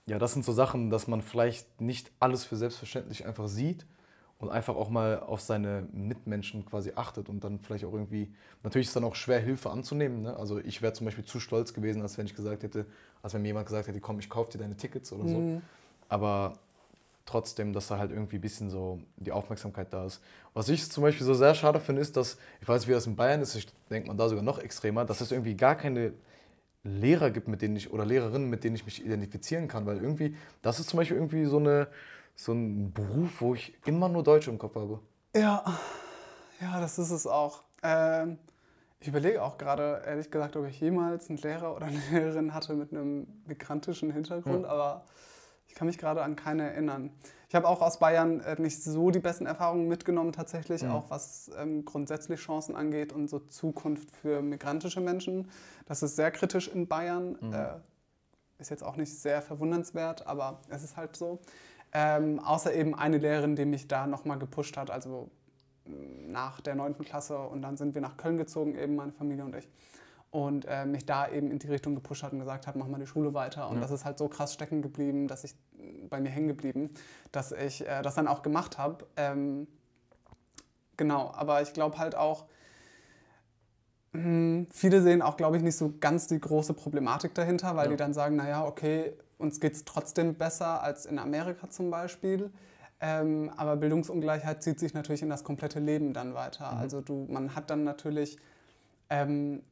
[0.06, 3.86] ja, das sind so Sachen, dass man vielleicht nicht alles für selbstverständlich einfach sieht
[4.38, 8.34] und einfach auch mal auf seine Mitmenschen quasi achtet und dann vielleicht auch irgendwie,
[8.64, 10.22] natürlich ist es dann auch schwer, Hilfe anzunehmen.
[10.22, 10.36] Ne?
[10.36, 12.86] Also ich wäre zum Beispiel zu stolz gewesen, als wenn ich gesagt hätte,
[13.22, 15.38] als wenn mir jemand gesagt hätte, komm, ich kaufe dir deine Tickets oder so.
[15.38, 15.62] Mhm.
[16.08, 16.54] Aber
[17.24, 20.20] trotzdem, dass da halt irgendwie ein bisschen so die Aufmerksamkeit da ist.
[20.54, 23.14] Was ich zum Beispiel so sehr schade finde, ist, dass, ich weiß, wie das in
[23.14, 26.12] Bayern ist, ich denke man da sogar noch extremer, dass es irgendwie gar keine
[26.84, 30.36] Lehrer gibt, mit denen ich oder Lehrerinnen, mit denen ich mich identifizieren kann, weil irgendwie,
[30.62, 31.88] das ist zum Beispiel irgendwie so, eine,
[32.34, 34.98] so ein Beruf, wo ich immer nur Deutsch im Kopf habe.
[35.34, 35.64] Ja,
[36.60, 37.62] ja, das ist es auch.
[37.82, 38.38] Ähm,
[39.00, 42.74] ich überlege auch gerade, ehrlich gesagt, ob ich jemals einen Lehrer oder eine Lehrerin hatte
[42.74, 44.68] mit einem migrantischen Hintergrund, ja.
[44.68, 45.04] aber
[45.72, 47.10] ich kann mich gerade an keine erinnern.
[47.48, 50.90] Ich habe auch aus Bayern äh, nicht so die besten Erfahrungen mitgenommen, tatsächlich, mhm.
[50.90, 55.50] auch was ähm, grundsätzlich Chancen angeht und so Zukunft für migrantische Menschen.
[55.86, 57.38] Das ist sehr kritisch in Bayern.
[57.40, 57.54] Mhm.
[57.54, 57.68] Äh,
[58.58, 61.40] ist jetzt auch nicht sehr verwundernswert, aber es ist halt so.
[61.94, 65.30] Ähm, außer eben eine Lehrerin, die mich da nochmal gepusht hat, also
[65.86, 66.98] mm, nach der 9.
[66.98, 69.68] Klasse und dann sind wir nach Köln gezogen, eben meine Familie und ich
[70.32, 72.98] und äh, mich da eben in die Richtung gepusht hat und gesagt hat, mach mal
[72.98, 73.68] die Schule weiter.
[73.68, 73.82] Und ja.
[73.82, 75.54] das ist halt so krass stecken geblieben, dass ich
[76.08, 76.90] bei mir hängen geblieben,
[77.32, 79.06] dass ich äh, das dann auch gemacht habe.
[79.16, 79.68] Ähm,
[80.96, 82.46] genau, aber ich glaube halt auch,
[84.12, 87.84] mh, hm, viele sehen auch, glaube ich, nicht so ganz die große Problematik dahinter, weil
[87.84, 87.90] ja.
[87.90, 92.50] die dann sagen, naja, okay, uns geht es trotzdem besser als in Amerika zum Beispiel.
[93.00, 96.72] Ähm, aber Bildungsungleichheit zieht sich natürlich in das komplette Leben dann weiter.
[96.72, 96.78] Mhm.
[96.78, 98.38] Also du, man hat dann natürlich
[99.10, 99.62] ähm,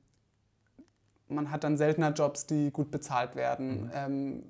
[1.30, 3.84] man hat dann seltener Jobs, die gut bezahlt werden.
[3.84, 3.90] Mhm.
[3.94, 4.42] Ähm,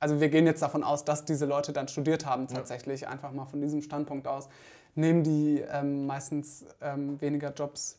[0.00, 3.08] also wir gehen jetzt davon aus, dass diese Leute dann studiert haben tatsächlich, ja.
[3.08, 4.48] einfach mal von diesem Standpunkt aus,
[4.94, 7.98] nehmen die ähm, meistens ähm, weniger Jobs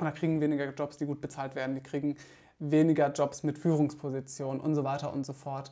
[0.00, 2.16] oder kriegen weniger Jobs, die gut bezahlt werden, die kriegen
[2.58, 5.70] weniger Jobs mit Führungspositionen und so weiter und so fort,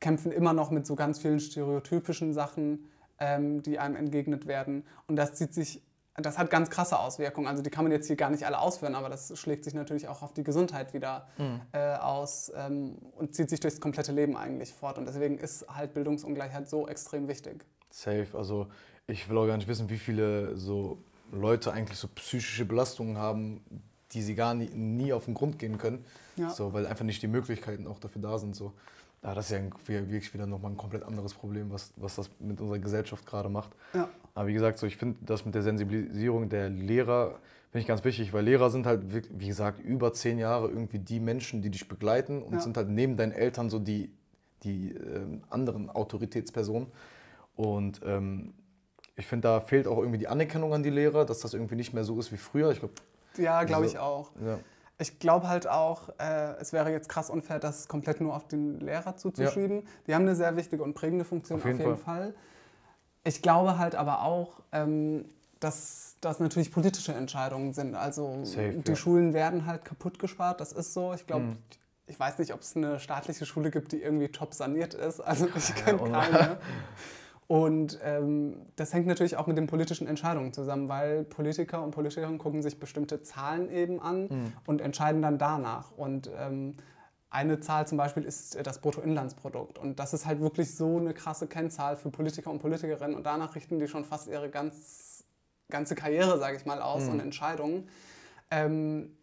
[0.00, 5.16] kämpfen immer noch mit so ganz vielen stereotypischen Sachen, ähm, die einem entgegnet werden und
[5.16, 5.82] das zieht sich
[6.16, 7.46] das hat ganz krasse Auswirkungen.
[7.46, 10.08] Also die kann man jetzt hier gar nicht alle ausführen, aber das schlägt sich natürlich
[10.08, 11.60] auch auf die Gesundheit wieder mhm.
[11.72, 14.98] äh, aus ähm, und zieht sich durchs komplette Leben eigentlich fort.
[14.98, 17.64] Und deswegen ist halt Bildungsungleichheit so extrem wichtig.
[17.90, 18.26] Safe.
[18.34, 18.66] Also
[19.06, 20.98] ich will auch gar nicht wissen, wie viele so
[21.32, 23.62] Leute eigentlich so psychische Belastungen haben,
[24.12, 26.04] die sie gar nie, nie auf den Grund gehen können.
[26.36, 26.50] Ja.
[26.50, 28.56] So, weil einfach nicht die Möglichkeiten auch dafür da sind.
[28.56, 28.72] So.
[29.22, 32.60] Ja, das ist ja wirklich wieder nochmal ein komplett anderes Problem, was, was das mit
[32.60, 33.70] unserer Gesellschaft gerade macht.
[33.92, 34.08] Ja.
[34.34, 37.38] Aber wie gesagt, so, ich finde das mit der Sensibilisierung der Lehrer
[37.70, 41.20] finde ich ganz wichtig, weil Lehrer sind halt, wie gesagt, über zehn Jahre irgendwie die
[41.20, 42.60] Menschen, die dich begleiten und ja.
[42.60, 44.10] sind halt neben deinen Eltern so die,
[44.64, 46.88] die äh, anderen Autoritätspersonen.
[47.54, 48.54] Und ähm,
[49.14, 51.94] ich finde, da fehlt auch irgendwie die Anerkennung an die Lehrer, dass das irgendwie nicht
[51.94, 52.72] mehr so ist wie früher.
[52.72, 52.90] Ich glaub,
[53.36, 54.32] ja, glaube ich auch.
[54.44, 54.58] Ja.
[55.00, 58.78] Ich glaube halt auch, äh, es wäre jetzt krass unfair, das komplett nur auf den
[58.80, 59.78] Lehrer zuzuschieben.
[59.78, 59.88] Ja.
[60.06, 62.32] Die haben eine sehr wichtige und prägende Funktion auf jeden, auf jeden Fall.
[62.32, 62.34] Fall.
[63.24, 65.24] Ich glaube halt aber auch, ähm,
[65.58, 67.94] dass das natürlich politische Entscheidungen sind.
[67.94, 68.96] Also Safe, die ja.
[68.96, 71.12] Schulen werden halt kaputt gespart, das ist so.
[71.14, 71.58] Ich glaube, mhm.
[72.06, 75.20] ich weiß nicht, ob es eine staatliche Schule gibt, die irgendwie top saniert ist.
[75.20, 76.58] Also ich kenne keine.
[77.50, 82.38] Und ähm, das hängt natürlich auch mit den politischen Entscheidungen zusammen, weil Politiker und Politikerinnen
[82.38, 84.52] gucken sich bestimmte Zahlen eben an mhm.
[84.66, 85.90] und entscheiden dann danach.
[85.90, 86.76] Und ähm,
[87.28, 89.78] eine Zahl zum Beispiel ist das Bruttoinlandsprodukt.
[89.78, 93.16] Und das ist halt wirklich so eine krasse Kennzahl für Politiker und Politikerinnen.
[93.16, 95.24] Und danach richten die schon fast ihre ganz,
[95.70, 97.14] ganze Karriere, sage ich mal, aus mhm.
[97.14, 97.88] und Entscheidungen.
[98.52, 99.16] Ähm,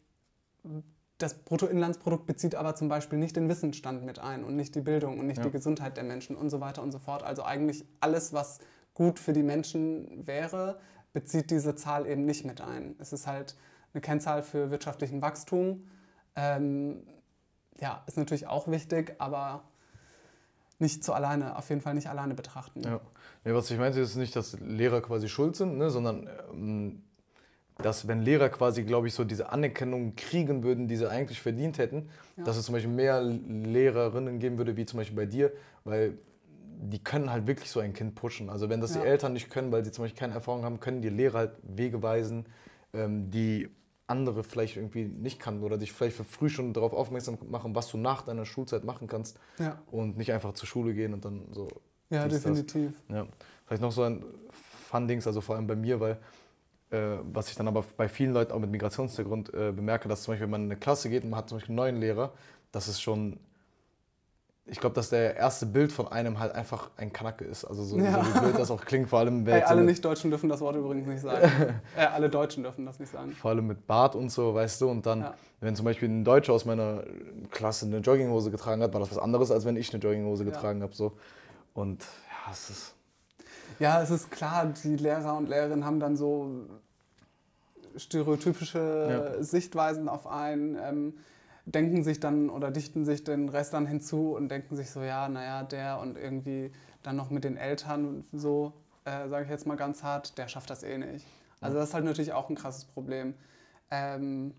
[1.18, 5.20] das Bruttoinlandsprodukt bezieht aber zum Beispiel nicht den Wissensstand mit ein und nicht die Bildung
[5.20, 5.44] und nicht ja.
[5.44, 7.24] die Gesundheit der Menschen und so weiter und so fort.
[7.24, 8.60] Also eigentlich alles, was
[8.94, 10.80] gut für die Menschen wäre,
[11.14, 12.96] bezieht diese Zahl eben nicht mit ein.
[13.00, 13.56] Es ist halt
[13.94, 15.88] eine Kennzahl für wirtschaftlichen Wachstum.
[16.36, 17.02] Ähm,
[17.80, 19.64] ja, ist natürlich auch wichtig, aber
[20.80, 22.82] nicht zu alleine, auf jeden Fall nicht alleine betrachten.
[22.84, 23.00] Ja.
[23.44, 27.02] Nee, was ich meinte, ist nicht, dass Lehrer quasi schuld sind, ne, sondern ähm,
[27.80, 31.78] dass wenn Lehrer quasi, glaube ich, so diese Anerkennung kriegen würden, die sie eigentlich verdient
[31.78, 32.44] hätten, ja.
[32.44, 35.52] dass es zum Beispiel mehr Lehrerinnen geben würde, wie zum Beispiel bei dir,
[35.84, 36.18] weil
[36.80, 38.50] die können halt wirklich so ein Kind pushen.
[38.50, 39.02] Also wenn das ja.
[39.02, 41.52] die Eltern nicht können, weil sie zum Beispiel keine Erfahrung haben, können die Lehrer halt
[41.64, 42.46] Wege weisen,
[42.94, 43.70] ähm, die
[44.08, 47.90] andere vielleicht irgendwie nicht kann oder dich vielleicht für früh schon darauf aufmerksam machen, was
[47.90, 49.82] du nach deiner Schulzeit machen kannst ja.
[49.92, 51.68] und nicht einfach zur Schule gehen und dann so.
[52.10, 52.94] Ja, definitiv.
[53.10, 53.28] Ja.
[53.66, 54.24] Vielleicht noch so ein
[54.90, 56.18] Fundings, also vor allem bei mir, weil
[56.90, 60.46] was ich dann aber bei vielen Leuten auch mit Migrationshintergrund äh, bemerke, dass zum Beispiel,
[60.46, 62.32] wenn man in eine Klasse geht und man hat zum Beispiel einen neuen Lehrer,
[62.72, 63.40] das ist schon
[64.70, 67.64] ich glaube, dass der erste Bild von einem halt einfach ein Kanacke ist.
[67.64, 68.24] Also so, ja.
[68.24, 71.08] so wie blöd das auch klingt, vor allem hey, alle Nicht-Deutschen dürfen das Wort übrigens
[71.08, 71.50] nicht sagen.
[71.98, 73.32] äh, alle Deutschen dürfen das nicht sagen.
[73.32, 74.90] Vor allem mit Bart und so, weißt du.
[74.90, 75.34] Und dann, ja.
[75.62, 77.04] wenn zum Beispiel ein Deutscher aus meiner
[77.50, 80.52] Klasse eine Jogginghose getragen hat, war das was anderes, als wenn ich eine Jogginghose ja.
[80.52, 80.94] getragen habe.
[80.94, 81.14] So.
[81.74, 82.94] Und ja, es ist.
[83.80, 86.66] Ja, es ist klar, die Lehrer und Lehrerinnen haben dann so
[87.96, 90.78] stereotypische Sichtweisen auf einen.
[90.82, 91.14] Ähm,
[91.68, 95.28] denken sich dann oder dichten sich den Rest dann hinzu und denken sich so, ja,
[95.28, 96.72] naja, der und irgendwie
[97.04, 98.74] dann noch mit den Eltern so,
[99.04, 101.26] äh, sage ich jetzt mal ganz hart, der schafft das eh nicht.
[101.60, 103.34] Also das ist halt natürlich auch ein krasses Problem.
[103.92, 104.54] Ähm,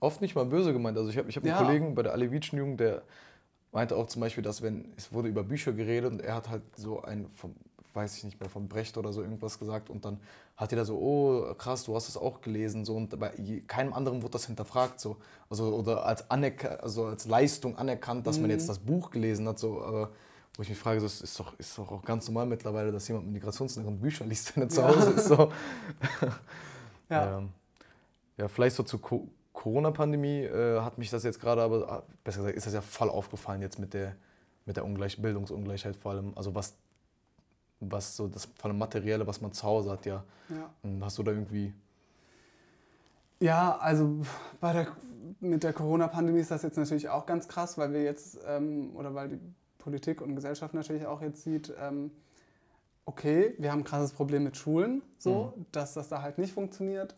[0.00, 0.98] Oft nicht mal böse gemeint.
[0.98, 1.58] Also ich habe ich hab einen ja.
[1.58, 3.02] Kollegen bei der Alevitschen Jugend, der
[3.72, 6.62] meinte auch zum Beispiel, dass wenn, es wurde über Bücher geredet und er hat halt
[6.76, 7.54] so ein, vom,
[7.94, 10.18] weiß ich nicht mehr, von Brecht oder so irgendwas gesagt und dann
[10.56, 13.30] hat jeder so, oh krass, du hast es auch gelesen so und bei
[13.66, 15.16] keinem anderen wurde das hinterfragt so,
[15.48, 18.42] also oder als Anerk also als Leistung anerkannt, dass mhm.
[18.42, 20.10] man jetzt das Buch gelesen hat so, aber
[20.56, 23.26] wo ich mich frage, so, ist doch ist doch auch ganz normal mittlerweile, dass jemand
[23.26, 25.52] mit Migrationshintergrund Bücher liest, wenn er zu Hause ist so.
[27.10, 27.38] ja.
[27.38, 27.48] Ähm,
[28.36, 32.38] ja, vielleicht so zur Co Corona-Pandemie äh, hat mich das jetzt gerade, aber ah, besser
[32.38, 34.16] gesagt, ist das ja voll aufgefallen jetzt mit der
[34.66, 36.74] mit der Ungleich Bildungsungleichheit vor allem, also was
[37.90, 40.24] was so das vor allem Materielle, was man zu Hause hat, ja.
[40.48, 41.00] ja.
[41.00, 41.72] Hast du da irgendwie.
[43.40, 44.22] Ja, also
[44.60, 44.86] bei der,
[45.40, 49.14] mit der Corona-Pandemie ist das jetzt natürlich auch ganz krass, weil wir jetzt, ähm, oder
[49.14, 49.40] weil die
[49.78, 52.10] Politik und Gesellschaft natürlich auch jetzt sieht, ähm,
[53.04, 55.66] okay, wir haben ein krasses Problem mit Schulen, so, mhm.
[55.72, 57.14] dass das da halt nicht funktioniert.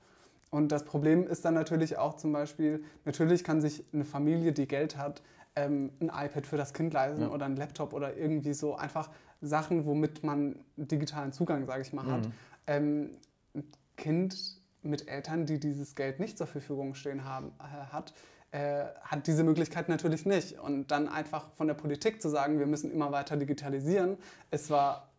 [0.50, 4.66] Und das Problem ist dann natürlich auch zum Beispiel, natürlich kann sich eine Familie, die
[4.66, 5.22] Geld hat,
[5.54, 7.28] ähm, ein iPad für das Kind leisten ja.
[7.30, 9.10] oder ein Laptop oder irgendwie so einfach
[9.40, 12.26] Sachen, womit man digitalen Zugang, sage ich mal, hat.
[12.26, 12.32] Mhm.
[12.66, 13.10] Ähm,
[13.54, 13.64] ein
[13.96, 18.14] Kind mit Eltern, die dieses Geld nicht zur Verfügung stehen haben, äh, hat,
[18.52, 20.58] äh, hat diese Möglichkeit natürlich nicht.
[20.58, 24.16] Und dann einfach von der Politik zu sagen, wir müssen immer weiter digitalisieren,
[24.50, 25.10] es war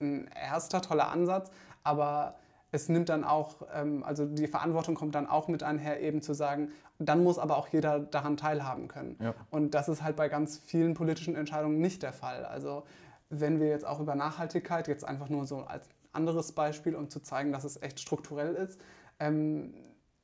[0.00, 1.50] ein erster toller Ansatz,
[1.84, 2.36] aber
[2.72, 6.32] es nimmt dann auch, ähm, also die Verantwortung kommt dann auch mit einher, eben zu
[6.32, 9.16] sagen, dann muss aber auch jeder daran teilhaben können.
[9.20, 9.34] Ja.
[9.50, 12.44] Und das ist halt bei ganz vielen politischen Entscheidungen nicht der Fall.
[12.44, 12.84] Also
[13.32, 17.20] wenn wir jetzt auch über Nachhaltigkeit, jetzt einfach nur so als anderes Beispiel, um zu
[17.20, 18.78] zeigen, dass es echt strukturell ist,
[19.18, 19.74] ähm,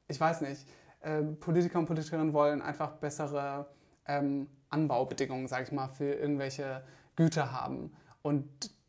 [0.06, 0.66] ich weiß nicht,
[1.00, 3.66] äh, Politiker und Politikerinnen wollen einfach bessere
[4.06, 6.82] ähm, Anbaubedingungen, sage ich mal, für irgendwelche
[7.16, 7.92] Güter haben.
[8.22, 8.46] Und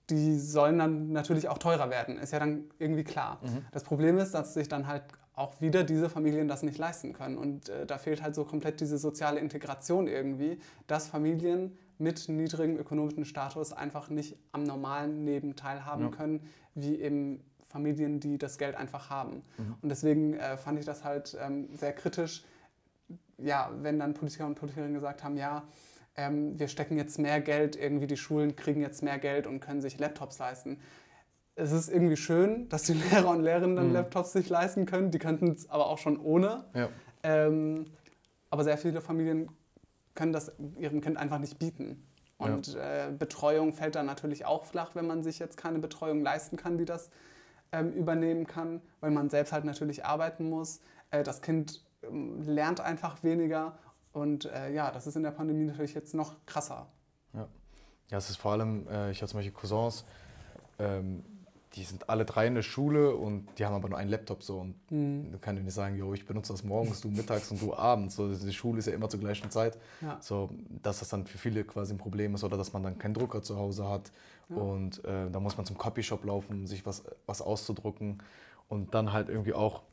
[0.10, 3.40] die sollen dann natürlich auch teurer werden, ist ja dann irgendwie klar.
[3.42, 3.66] Mhm.
[3.72, 5.04] Das Problem ist, dass sich dann halt
[5.34, 7.38] auch wieder diese Familien das nicht leisten können.
[7.38, 12.78] Und äh, da fehlt halt so komplett diese soziale Integration irgendwie, dass Familien mit niedrigem
[12.78, 16.10] ökonomischen Status einfach nicht am normalen Leben teilhaben ja.
[16.10, 19.44] können, wie eben Familien, die das Geld einfach haben.
[19.58, 19.76] Mhm.
[19.82, 22.44] Und deswegen äh, fand ich das halt ähm, sehr kritisch,
[23.38, 25.64] ja, wenn dann Politiker und Politikerinnen gesagt haben, ja,
[26.16, 29.82] ähm, wir stecken jetzt mehr Geld, irgendwie die Schulen kriegen jetzt mehr Geld und können
[29.82, 30.80] sich Laptops leisten.
[31.56, 33.94] Es ist irgendwie schön, dass die Lehrer und Lehrerinnen dann mhm.
[33.94, 35.12] Laptops sich leisten können.
[35.12, 36.66] Die könnten es aber auch schon ohne.
[36.74, 36.90] Ja.
[37.24, 37.86] Ähm,
[38.50, 39.50] aber sehr viele Familien
[40.20, 42.06] können das ihrem Kind einfach nicht bieten.
[42.38, 43.08] Und ja.
[43.08, 46.78] äh, Betreuung fällt dann natürlich auch flach, wenn man sich jetzt keine Betreuung leisten kann,
[46.78, 47.10] die das
[47.72, 50.82] ähm, übernehmen kann, weil man selbst halt natürlich arbeiten muss.
[51.12, 53.78] Äh, das Kind ähm, lernt einfach weniger
[54.12, 56.88] und äh, ja, das ist in der Pandemie natürlich jetzt noch krasser.
[57.34, 57.48] Ja,
[58.10, 60.04] ja es ist vor allem, äh, ich habe zum Beispiel Cousins,
[60.80, 61.24] ähm,
[61.74, 64.60] die sind alle drei in der Schule und die haben aber nur einen Laptop so
[64.60, 65.32] und mhm.
[65.32, 68.16] du kannst nicht sagen, yo, ich benutze das morgens, du mittags und du abends.
[68.16, 69.78] So, die Schule ist ja immer zur gleichen Zeit.
[70.02, 70.18] Ja.
[70.20, 70.50] So,
[70.82, 73.44] dass das dann für viele quasi ein Problem ist oder dass man dann keinen Drucker
[73.44, 74.12] zu Hause hat
[74.50, 74.56] ja.
[74.56, 78.24] und äh, da muss man zum Copyshop laufen, um sich was, was auszudrucken
[78.68, 79.84] und dann halt irgendwie auch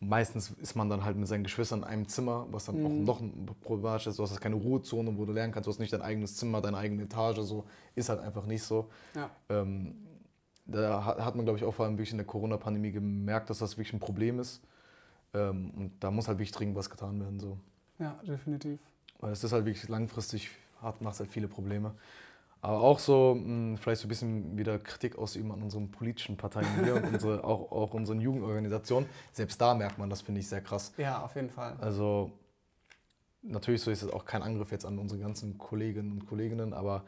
[0.00, 3.08] meistens ist man dann halt mit seinen Geschwistern in einem Zimmer, was dann mhm.
[3.08, 4.18] auch noch problematisch ist.
[4.18, 5.68] Du hast keine Ruhezone, wo du lernen kannst.
[5.68, 7.38] Du hast nicht dein eigenes Zimmer, deine eigene Etage.
[7.38, 7.64] So
[7.94, 8.88] ist halt einfach nicht so.
[9.14, 9.30] Ja.
[9.48, 9.94] Ähm,
[10.64, 13.76] da hat man, glaube ich, auch vor allem wirklich in der Corona-Pandemie gemerkt, dass das
[13.76, 14.62] wirklich ein Problem ist.
[15.34, 17.40] Ähm, und da muss halt wirklich dringend was getan werden.
[17.40, 17.58] So.
[17.98, 18.78] Ja, definitiv.
[19.18, 20.50] Weil es ist halt wirklich langfristig,
[21.00, 21.94] macht halt viele Probleme.
[22.60, 26.84] Aber auch so, hm, vielleicht so ein bisschen wieder Kritik ausüben an unseren politischen Parteien
[26.84, 29.08] hier und unsere, auch, auch unseren Jugendorganisationen.
[29.32, 30.92] Selbst da merkt man, das finde ich sehr krass.
[30.96, 31.76] Ja, auf jeden Fall.
[31.80, 32.30] Also
[33.42, 37.04] natürlich so ist es auch kein Angriff jetzt an unsere ganzen Kolleginnen und Kolleginnen, aber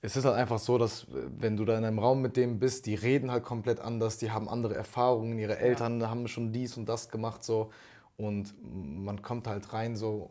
[0.00, 2.86] es ist halt einfach so, dass wenn du da in einem Raum mit dem bist,
[2.86, 6.08] die reden halt komplett anders, die haben andere Erfahrungen, ihre Eltern ja.
[6.08, 7.70] haben schon dies und das gemacht so
[8.16, 10.30] und man kommt halt rein so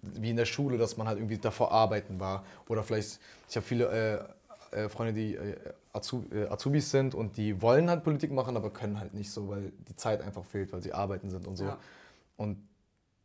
[0.00, 3.18] wie in der Schule, dass man halt irgendwie davor arbeiten war oder vielleicht,
[3.48, 4.28] ich habe viele
[4.72, 5.56] äh, äh, Freunde, die äh,
[5.92, 9.72] äh, Azubis sind und die wollen halt Politik machen, aber können halt nicht so, weil
[9.88, 11.64] die Zeit einfach fehlt, weil sie arbeiten sind und so.
[11.64, 11.78] Ja.
[12.36, 12.58] Und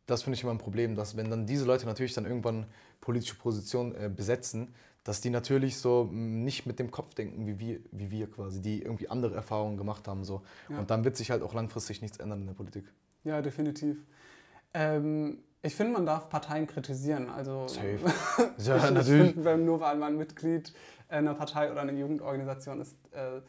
[0.06, 2.66] das finde ich immer ein Problem, dass wenn dann diese Leute natürlich dann irgendwann
[3.00, 4.74] politische Positionen äh, besetzen,
[5.04, 8.60] dass die natürlich so mm, nicht mit dem Kopf denken wie wir, wie wir quasi,
[8.60, 10.24] die irgendwie andere Erfahrungen gemacht haben.
[10.24, 10.42] So.
[10.68, 10.78] Ja.
[10.78, 12.84] Und dann wird sich halt auch langfristig nichts ändern in der Politik.
[13.24, 13.98] Ja, definitiv.
[14.74, 17.28] Ähm, ich finde, man darf Parteien kritisieren.
[17.28, 17.98] Also, Safe.
[18.58, 19.28] ja, ich, natürlich.
[19.28, 20.72] Ich find, wenn nur weil man Mitglied
[21.08, 23.40] einer Partei oder einer Jugendorganisation ist, äh,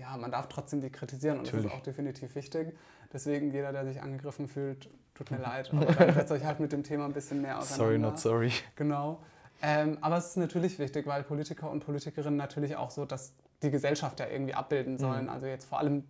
[0.00, 1.66] ja, man darf trotzdem die kritisieren und natürlich.
[1.66, 2.76] das ist auch definitiv wichtig.
[3.12, 5.72] Deswegen, jeder, der sich angegriffen fühlt, tut mir leid.
[5.72, 7.84] Aber dann setzt euch halt mit dem Thema ein bisschen mehr auseinander.
[7.84, 8.52] Sorry, not sorry.
[8.76, 9.20] Genau.
[9.62, 13.32] Ähm, aber es ist natürlich wichtig, weil Politiker und Politikerinnen natürlich auch so, dass
[13.62, 15.24] die Gesellschaft ja irgendwie abbilden sollen.
[15.24, 15.30] Mhm.
[15.30, 16.04] Also jetzt vor allem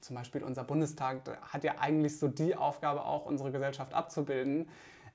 [0.00, 4.68] zum Beispiel unser Bundestag hat ja eigentlich so die Aufgabe auch, unsere Gesellschaft abzubilden.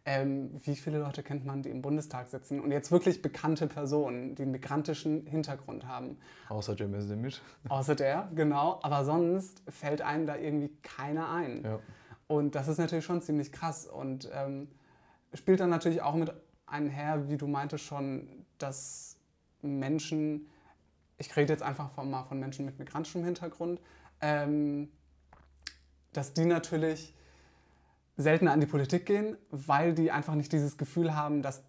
[0.03, 4.33] Ähm, wie viele Leute kennt man, die im Bundestag sitzen und jetzt wirklich bekannte Personen,
[4.33, 6.17] die einen migrantischen Hintergrund haben?
[6.49, 7.33] Außer Cem Özdemir.
[7.69, 8.79] Außer der, genau.
[8.81, 11.63] Aber sonst fällt einem da irgendwie keiner ein.
[11.63, 11.79] Ja.
[12.27, 14.69] Und das ist natürlich schon ziemlich krass und ähm,
[15.35, 16.33] spielt dann natürlich auch mit
[16.71, 19.17] einher, wie du meintest schon, dass
[19.61, 20.47] Menschen,
[21.17, 23.79] ich rede jetzt einfach von, mal von Menschen mit migrantischem Hintergrund,
[24.21, 24.89] ähm,
[26.13, 27.15] dass die natürlich
[28.17, 31.63] seltener an die Politik gehen, weil die einfach nicht dieses Gefühl haben, dass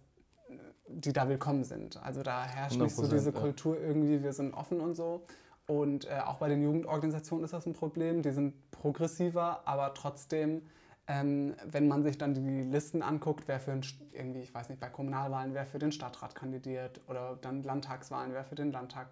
[0.87, 2.01] die da willkommen sind.
[2.03, 3.39] Also da herrscht nicht so diese ja.
[3.39, 5.25] Kultur irgendwie, wir sind offen und so.
[5.65, 8.21] Und äh, auch bei den Jugendorganisationen ist das ein Problem.
[8.21, 10.61] Die sind progressiver, aber trotzdem
[11.07, 13.81] ähm, wenn man sich dann die Listen anguckt, wer für ein,
[14.13, 18.45] irgendwie, ich weiß nicht, bei Kommunalwahlen, wer für den Stadtrat kandidiert oder dann Landtagswahlen, wer
[18.45, 19.07] für den Landtag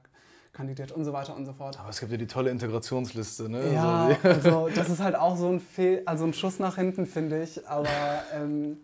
[0.53, 1.79] kandidiert und so weiter und so fort.
[1.79, 3.73] Aber es gibt ja die tolle Integrationsliste, ne?
[3.73, 7.41] Ja, also, das ist halt auch so ein, Fehl, also ein Schuss nach hinten, finde
[7.41, 7.67] ich.
[7.67, 7.89] Aber
[8.33, 8.77] ähm,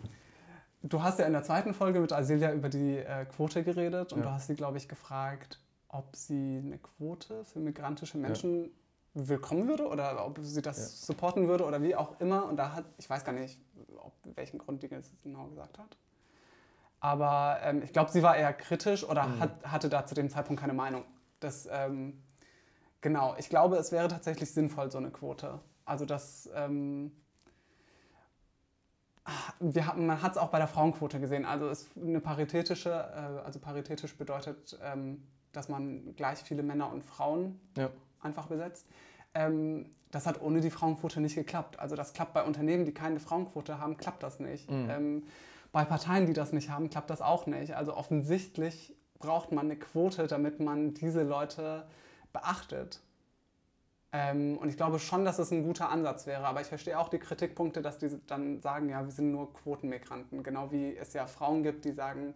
[0.84, 4.20] du hast ja in der zweiten Folge mit Asilia über die äh, Quote geredet und
[4.20, 4.26] ja.
[4.26, 8.70] du hast sie, glaube ich, gefragt, ob sie eine Quote für migrantische Menschen ja
[9.18, 10.86] willkommen würde oder ob sie das ja.
[10.86, 12.46] supporten würde oder wie auch immer.
[12.46, 13.60] Und da hat, ich weiß gar nicht,
[13.98, 15.98] ob, welchen Grund die jetzt genau gesagt hat.
[17.00, 19.40] Aber ähm, ich glaube, sie war eher kritisch oder mhm.
[19.40, 21.04] hat, hatte da zu dem Zeitpunkt keine Meinung.
[21.40, 22.22] Das, ähm,
[23.02, 25.60] genau, ich glaube, es wäre tatsächlich sinnvoll, so eine Quote.
[25.86, 27.12] Also das, ähm,
[29.60, 31.46] wir haben, man hat es auch bei der Frauenquote gesehen.
[31.46, 37.04] Also es eine paritätische, äh, also paritätisch bedeutet, ähm, dass man gleich viele Männer und
[37.04, 37.90] Frauen ja
[38.22, 38.88] einfach besetzt.
[39.38, 41.80] Ähm, das hat ohne die Frauenquote nicht geklappt.
[41.80, 44.70] Also das klappt bei Unternehmen, die keine Frauenquote haben, klappt das nicht.
[44.70, 44.90] Mhm.
[44.90, 45.24] Ähm,
[45.72, 47.76] bei Parteien, die das nicht haben, klappt das auch nicht.
[47.76, 51.86] Also offensichtlich braucht man eine Quote, damit man diese Leute
[52.32, 53.02] beachtet.
[54.14, 56.46] Ähm, und ich glaube schon, dass es ein guter Ansatz wäre.
[56.46, 60.42] Aber ich verstehe auch die Kritikpunkte, dass die dann sagen, ja, wir sind nur Quotenmigranten.
[60.42, 62.34] Genau wie es ja Frauen gibt, die sagen,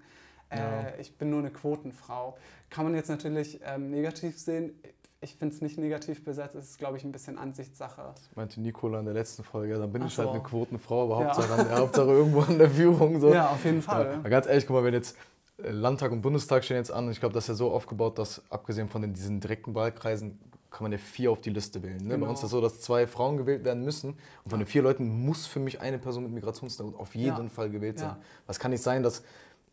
[0.49, 0.93] äh, ja.
[0.99, 2.37] ich bin nur eine Quotenfrau.
[2.69, 4.77] Kann man jetzt natürlich ähm, negativ sehen
[5.23, 8.01] ich finde es nicht negativ besetzt, es ist, glaube ich, ein bisschen Ansichtssache.
[8.15, 11.21] Das meinte Nikola in der letzten Folge, dann bin Ach ich halt eine Quotenfrau, aber
[11.21, 11.27] ja.
[11.27, 13.19] Hauptsache, an, Hauptsache irgendwo an der Führung.
[13.19, 13.31] So.
[13.31, 14.19] Ja, auf jeden Fall.
[14.23, 15.15] Ja, ganz ehrlich, guck mal, wenn jetzt
[15.63, 18.41] äh, Landtag und Bundestag stehen jetzt an, ich glaube, das ist ja so aufgebaut, dass
[18.49, 20.39] abgesehen von den, diesen direkten Wahlkreisen
[20.71, 21.97] kann man ja vier auf die Liste wählen.
[21.97, 22.15] Ne?
[22.15, 22.25] Genau.
[22.25, 24.81] Bei uns ist es so, dass zwei Frauen gewählt werden müssen und von den vier
[24.81, 27.49] Leuten muss für mich eine Person mit Migrationshintergrund auf jeden ja.
[27.49, 28.15] Fall gewählt sein.
[28.47, 29.21] Was kann nicht sein, dass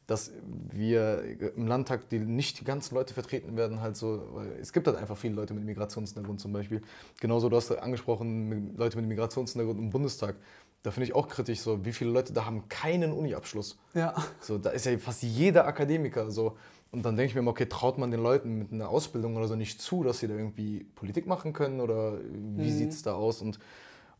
[0.09, 0.33] dass
[0.73, 1.23] wir
[1.55, 4.97] im Landtag die nicht die ganzen Leute vertreten werden, halt so, weil es gibt halt
[4.97, 6.81] einfach viele Leute mit Migrationshintergrund zum Beispiel.
[7.21, 10.37] Genauso, du hast angesprochen, Leute mit Migrationshintergrund im Bundestag.
[10.83, 13.77] Da finde ich auch kritisch, so, wie viele Leute da haben keinen Uni-Abschluss.
[13.93, 14.15] Ja.
[14.41, 16.57] So, da ist ja fast jeder Akademiker so.
[16.91, 19.47] Und dann denke ich mir immer, okay, traut man den Leuten mit einer Ausbildung oder
[19.47, 22.79] so nicht zu, dass sie da irgendwie Politik machen können oder wie mhm.
[22.79, 23.43] sieht es da aus?
[23.43, 23.59] Und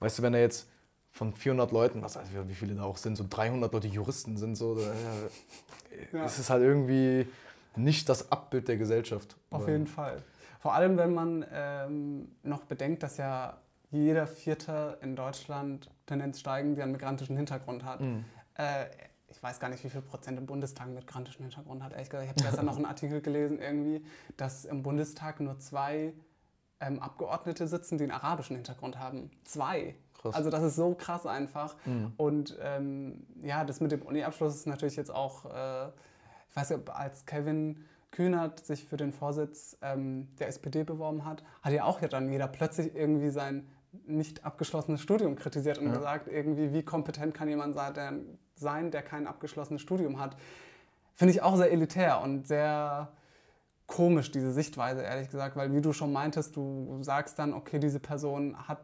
[0.01, 0.69] weißt du, wenn er jetzt
[1.11, 4.57] von 400 Leuten, was also wie viele da auch sind, so 300 Leute Juristen sind,
[4.57, 4.93] so, da,
[6.13, 6.25] ja.
[6.25, 7.27] ist es halt irgendwie
[7.77, 9.37] nicht das Abbild der Gesellschaft.
[9.51, 10.23] Auf jeden Fall.
[10.61, 13.59] Vor allem, wenn man ähm, noch bedenkt, dass ja
[13.91, 18.01] jeder Vierte in Deutschland Tendenz steigen, der einen migrantischen Hintergrund hat.
[18.01, 18.25] Mhm.
[18.55, 18.87] Äh,
[19.29, 21.93] ich weiß gar nicht, wie viel Prozent im Bundestag einen migrantischen Hintergrund hat.
[21.93, 24.05] Ehrlich gesagt, ich habe gestern noch einen Artikel gelesen, irgendwie,
[24.37, 26.13] dass im Bundestag nur zwei
[26.81, 29.31] ähm, Abgeordnete sitzen, die einen arabischen Hintergrund haben.
[29.45, 29.95] Zwei.
[30.19, 30.35] Krass.
[30.35, 31.77] Also das ist so krass einfach.
[31.87, 32.13] Mhm.
[32.17, 35.89] Und ähm, ja, das mit dem Uni-Abschluss ist natürlich jetzt auch, äh,
[36.51, 41.45] ich weiß nicht, als Kevin Kühnert sich für den Vorsitz ähm, der SPD beworben hat,
[41.63, 43.69] hat ja auch ja dann jeder plötzlich irgendwie sein
[44.07, 45.93] nicht abgeschlossenes Studium kritisiert und ja.
[45.93, 47.77] gesagt, irgendwie, wie kompetent kann jemand
[48.55, 50.37] sein, der kein abgeschlossenes Studium hat.
[51.15, 53.13] Finde ich auch sehr elitär und sehr
[53.87, 57.99] komisch, diese Sichtweise, ehrlich gesagt, weil wie du schon meintest, du sagst dann, okay, diese
[58.01, 58.79] Person hat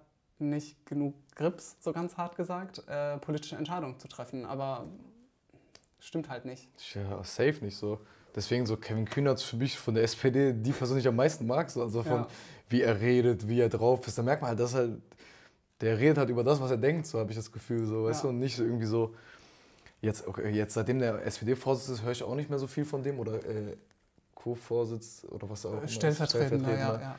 [0.49, 4.87] nicht genug Grips, so ganz hart gesagt, äh, politische Entscheidungen zu treffen, aber
[5.99, 6.69] stimmt halt nicht.
[6.95, 7.99] Ja, safe nicht so.
[8.35, 11.47] Deswegen so Kevin Kühnert für mich von der SPD die Person, die ich am meisten
[11.47, 12.27] mag, so, also von ja.
[12.69, 14.19] wie er redet, wie er drauf ist.
[14.19, 15.01] Da merkt man halt, dass halt,
[15.81, 18.23] der redet halt über das, was er denkt, so habe ich das Gefühl, so, weißt
[18.23, 18.23] ja.
[18.23, 19.15] du, und nicht so irgendwie so,
[20.01, 23.03] jetzt, okay, jetzt seitdem der SPD-Vorsitz ist, höre ich auch nicht mehr so viel von
[23.03, 23.77] dem oder äh,
[24.35, 25.89] Co-Vorsitz oder was auch immer.
[25.89, 27.17] Stellvertretender, ja, ja.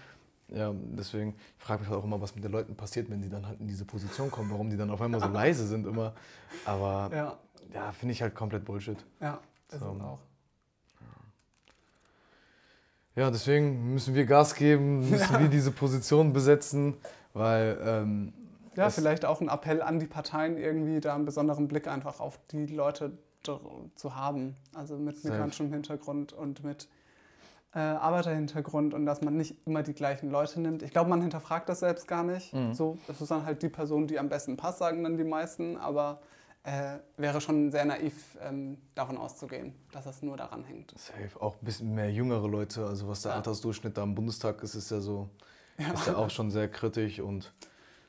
[0.50, 3.30] Ja, deswegen frage ich mich halt auch immer, was mit den Leuten passiert, wenn die
[3.30, 6.14] dann halt in diese Position kommen, warum die dann auf einmal so leise sind immer.
[6.66, 7.38] Aber ja,
[7.74, 9.04] ja finde ich halt komplett Bullshit.
[9.20, 9.39] Ja,
[9.70, 9.86] das so.
[9.88, 10.20] auch.
[13.16, 15.39] Ja, deswegen müssen wir Gas geben, müssen ja.
[15.39, 16.96] wir diese Position besetzen,
[17.34, 17.80] weil.
[17.82, 18.34] Ähm,
[18.76, 22.38] ja, vielleicht auch ein Appell an die Parteien, irgendwie da einen besonderen Blick einfach auf
[22.52, 23.18] die Leute
[23.96, 24.56] zu haben.
[24.74, 26.89] Also mit migrantischem Hintergrund und mit
[27.76, 30.82] äh, Arbeiterhintergrund und dass man nicht immer die gleichen Leute nimmt.
[30.82, 32.54] Ich glaube, man hinterfragt das selbst gar nicht.
[32.54, 32.74] Mhm.
[32.74, 35.76] So, das ist dann halt die Person, die am besten passt, sagen dann die meisten,
[35.76, 36.22] aber
[36.64, 40.98] äh, wäre schon sehr naiv, ähm, davon auszugehen, dass es nur daran hängt.
[40.98, 41.30] Safe.
[41.40, 43.38] Auch ein bisschen mehr jüngere Leute, also was der ja.
[43.38, 45.30] Altersdurchschnitt da im Bundestag ist, ist ja so,
[45.78, 45.92] ja.
[45.92, 47.54] ist ja auch schon sehr kritisch und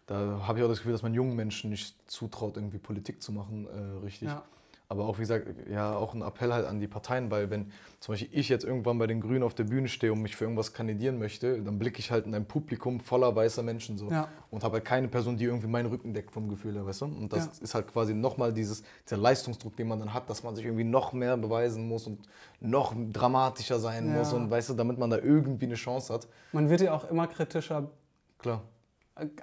[0.07, 3.33] da habe ich auch das Gefühl, dass man jungen Menschen nicht zutraut, irgendwie Politik zu
[3.33, 4.29] machen, äh, richtig.
[4.29, 4.45] Ja.
[4.89, 8.13] Aber auch, wie gesagt, ja, auch ein Appell halt an die Parteien, weil wenn zum
[8.13, 10.73] Beispiel ich jetzt irgendwann bei den Grünen auf der Bühne stehe und mich für irgendwas
[10.73, 14.29] kandidieren möchte, dann blicke ich halt in ein Publikum voller weißer Menschen so ja.
[14.51, 17.07] und habe halt keine Person, die irgendwie meinen Rücken deckt vom Gefühl her, weißt du?
[17.07, 17.53] Und das ja.
[17.63, 18.77] ist halt quasi nochmal dieser
[19.11, 22.21] Leistungsdruck, den man dann hat, dass man sich irgendwie noch mehr beweisen muss und
[22.61, 24.19] noch dramatischer sein ja.
[24.19, 26.29] muss und weißt du, damit man da irgendwie eine Chance hat.
[26.53, 27.91] Man wird ja auch immer kritischer
[28.39, 28.63] Klar.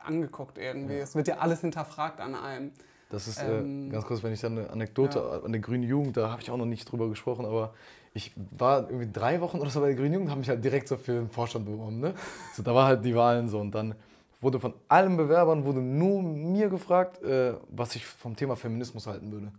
[0.04, 0.96] angeguckt irgendwie.
[0.96, 2.72] Es wird ja alles hinterfragt an einem.
[3.14, 5.43] Das ist äh, ähm, ganz kurz, wenn ich dann eine Anekdote ja.
[5.43, 7.76] an der Grünen Jugend, da habe ich auch noch nicht drüber gesprochen, aber
[8.16, 10.88] ich war irgendwie drei Wochen oder so bei der Grünen Jugend, habe mich halt direkt
[10.88, 11.99] so für den Vorstand beworben.
[11.99, 12.16] Ne?
[12.55, 13.93] So, da war halt die Wahlen so und dann
[14.41, 19.32] wurde von allen Bewerbern wurde nur mir gefragt, äh, was ich vom Thema Feminismus halten
[19.32, 19.51] würde.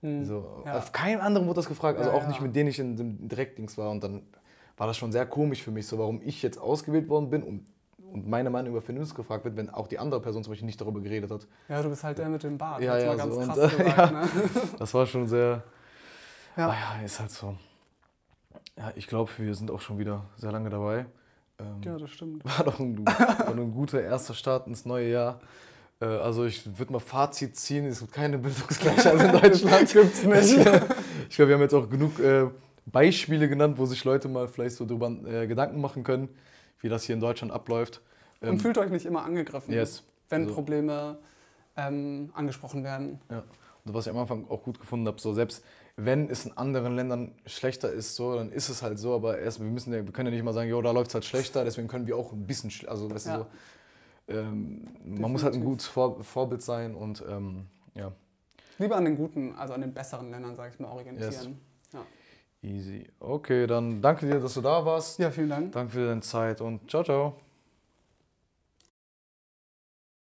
[0.00, 0.24] Hm.
[0.24, 0.78] So, ja.
[0.78, 3.28] Auf keinem anderen wurde das gefragt, also ja, auch nicht mit denen ich in dem
[3.28, 4.22] Direktdings war und dann
[4.76, 7.64] war das schon sehr komisch für mich, so warum ich jetzt ausgewählt worden bin, um
[8.12, 10.80] und meine Meinung über Feminismus gefragt wird, wenn auch die andere Person zum Beispiel nicht
[10.80, 11.46] darüber geredet hat.
[11.68, 12.82] Ja, du bist halt der mit dem Bart.
[12.82, 14.28] Ja, ja, so und, gesagt, ja ne?
[14.78, 15.62] Das war schon sehr.
[16.56, 16.70] Ja.
[16.70, 17.56] Ah, ja, ist halt so.
[18.76, 21.06] Ja, ich glaube, wir sind auch schon wieder sehr lange dabei.
[21.58, 22.44] Ähm, ja, das stimmt.
[22.44, 25.40] War doch ein, war ein guter erster Start ins neue Jahr.
[26.00, 29.92] Äh, also ich würde mal Fazit ziehen, es gibt keine Bildungsgleichheit in Deutschland.
[29.92, 30.58] Gibt's nicht.
[31.28, 32.46] Ich glaube, wir haben jetzt auch genug äh,
[32.86, 36.28] Beispiele genannt, wo sich Leute mal vielleicht so darüber äh, Gedanken machen können
[36.80, 38.02] wie das hier in Deutschland abläuft.
[38.40, 40.04] Und ähm, fühlt euch nicht immer angegriffen, yes.
[40.28, 41.18] wenn also, Probleme
[41.76, 43.20] ähm, angesprochen werden.
[43.30, 43.42] Ja.
[43.84, 45.64] Und was ich am Anfang auch gut gefunden habe, so selbst
[45.96, 49.58] wenn es in anderen Ländern schlechter ist, so, dann ist es halt so, aber erst,
[49.58, 51.88] wir, müssen wir können ja nicht mal sagen, jo, da läuft es halt schlechter, deswegen
[51.88, 53.36] können wir auch ein bisschen, also weißt ja.
[53.38, 53.46] du,
[54.28, 58.12] so, ähm, man muss halt ein gutes Vor Vorbild sein und ähm, ja.
[58.78, 61.32] Lieber an den guten, also an den besseren Ländern, sage ich mal, orientieren.
[61.32, 61.48] Yes.
[61.92, 62.06] Ja.
[62.62, 63.06] Easy.
[63.20, 65.18] Okay, dann danke dir, dass du da warst.
[65.18, 65.72] Ja, vielen Dank.
[65.72, 67.47] Danke für deine Zeit und ciao, ciao.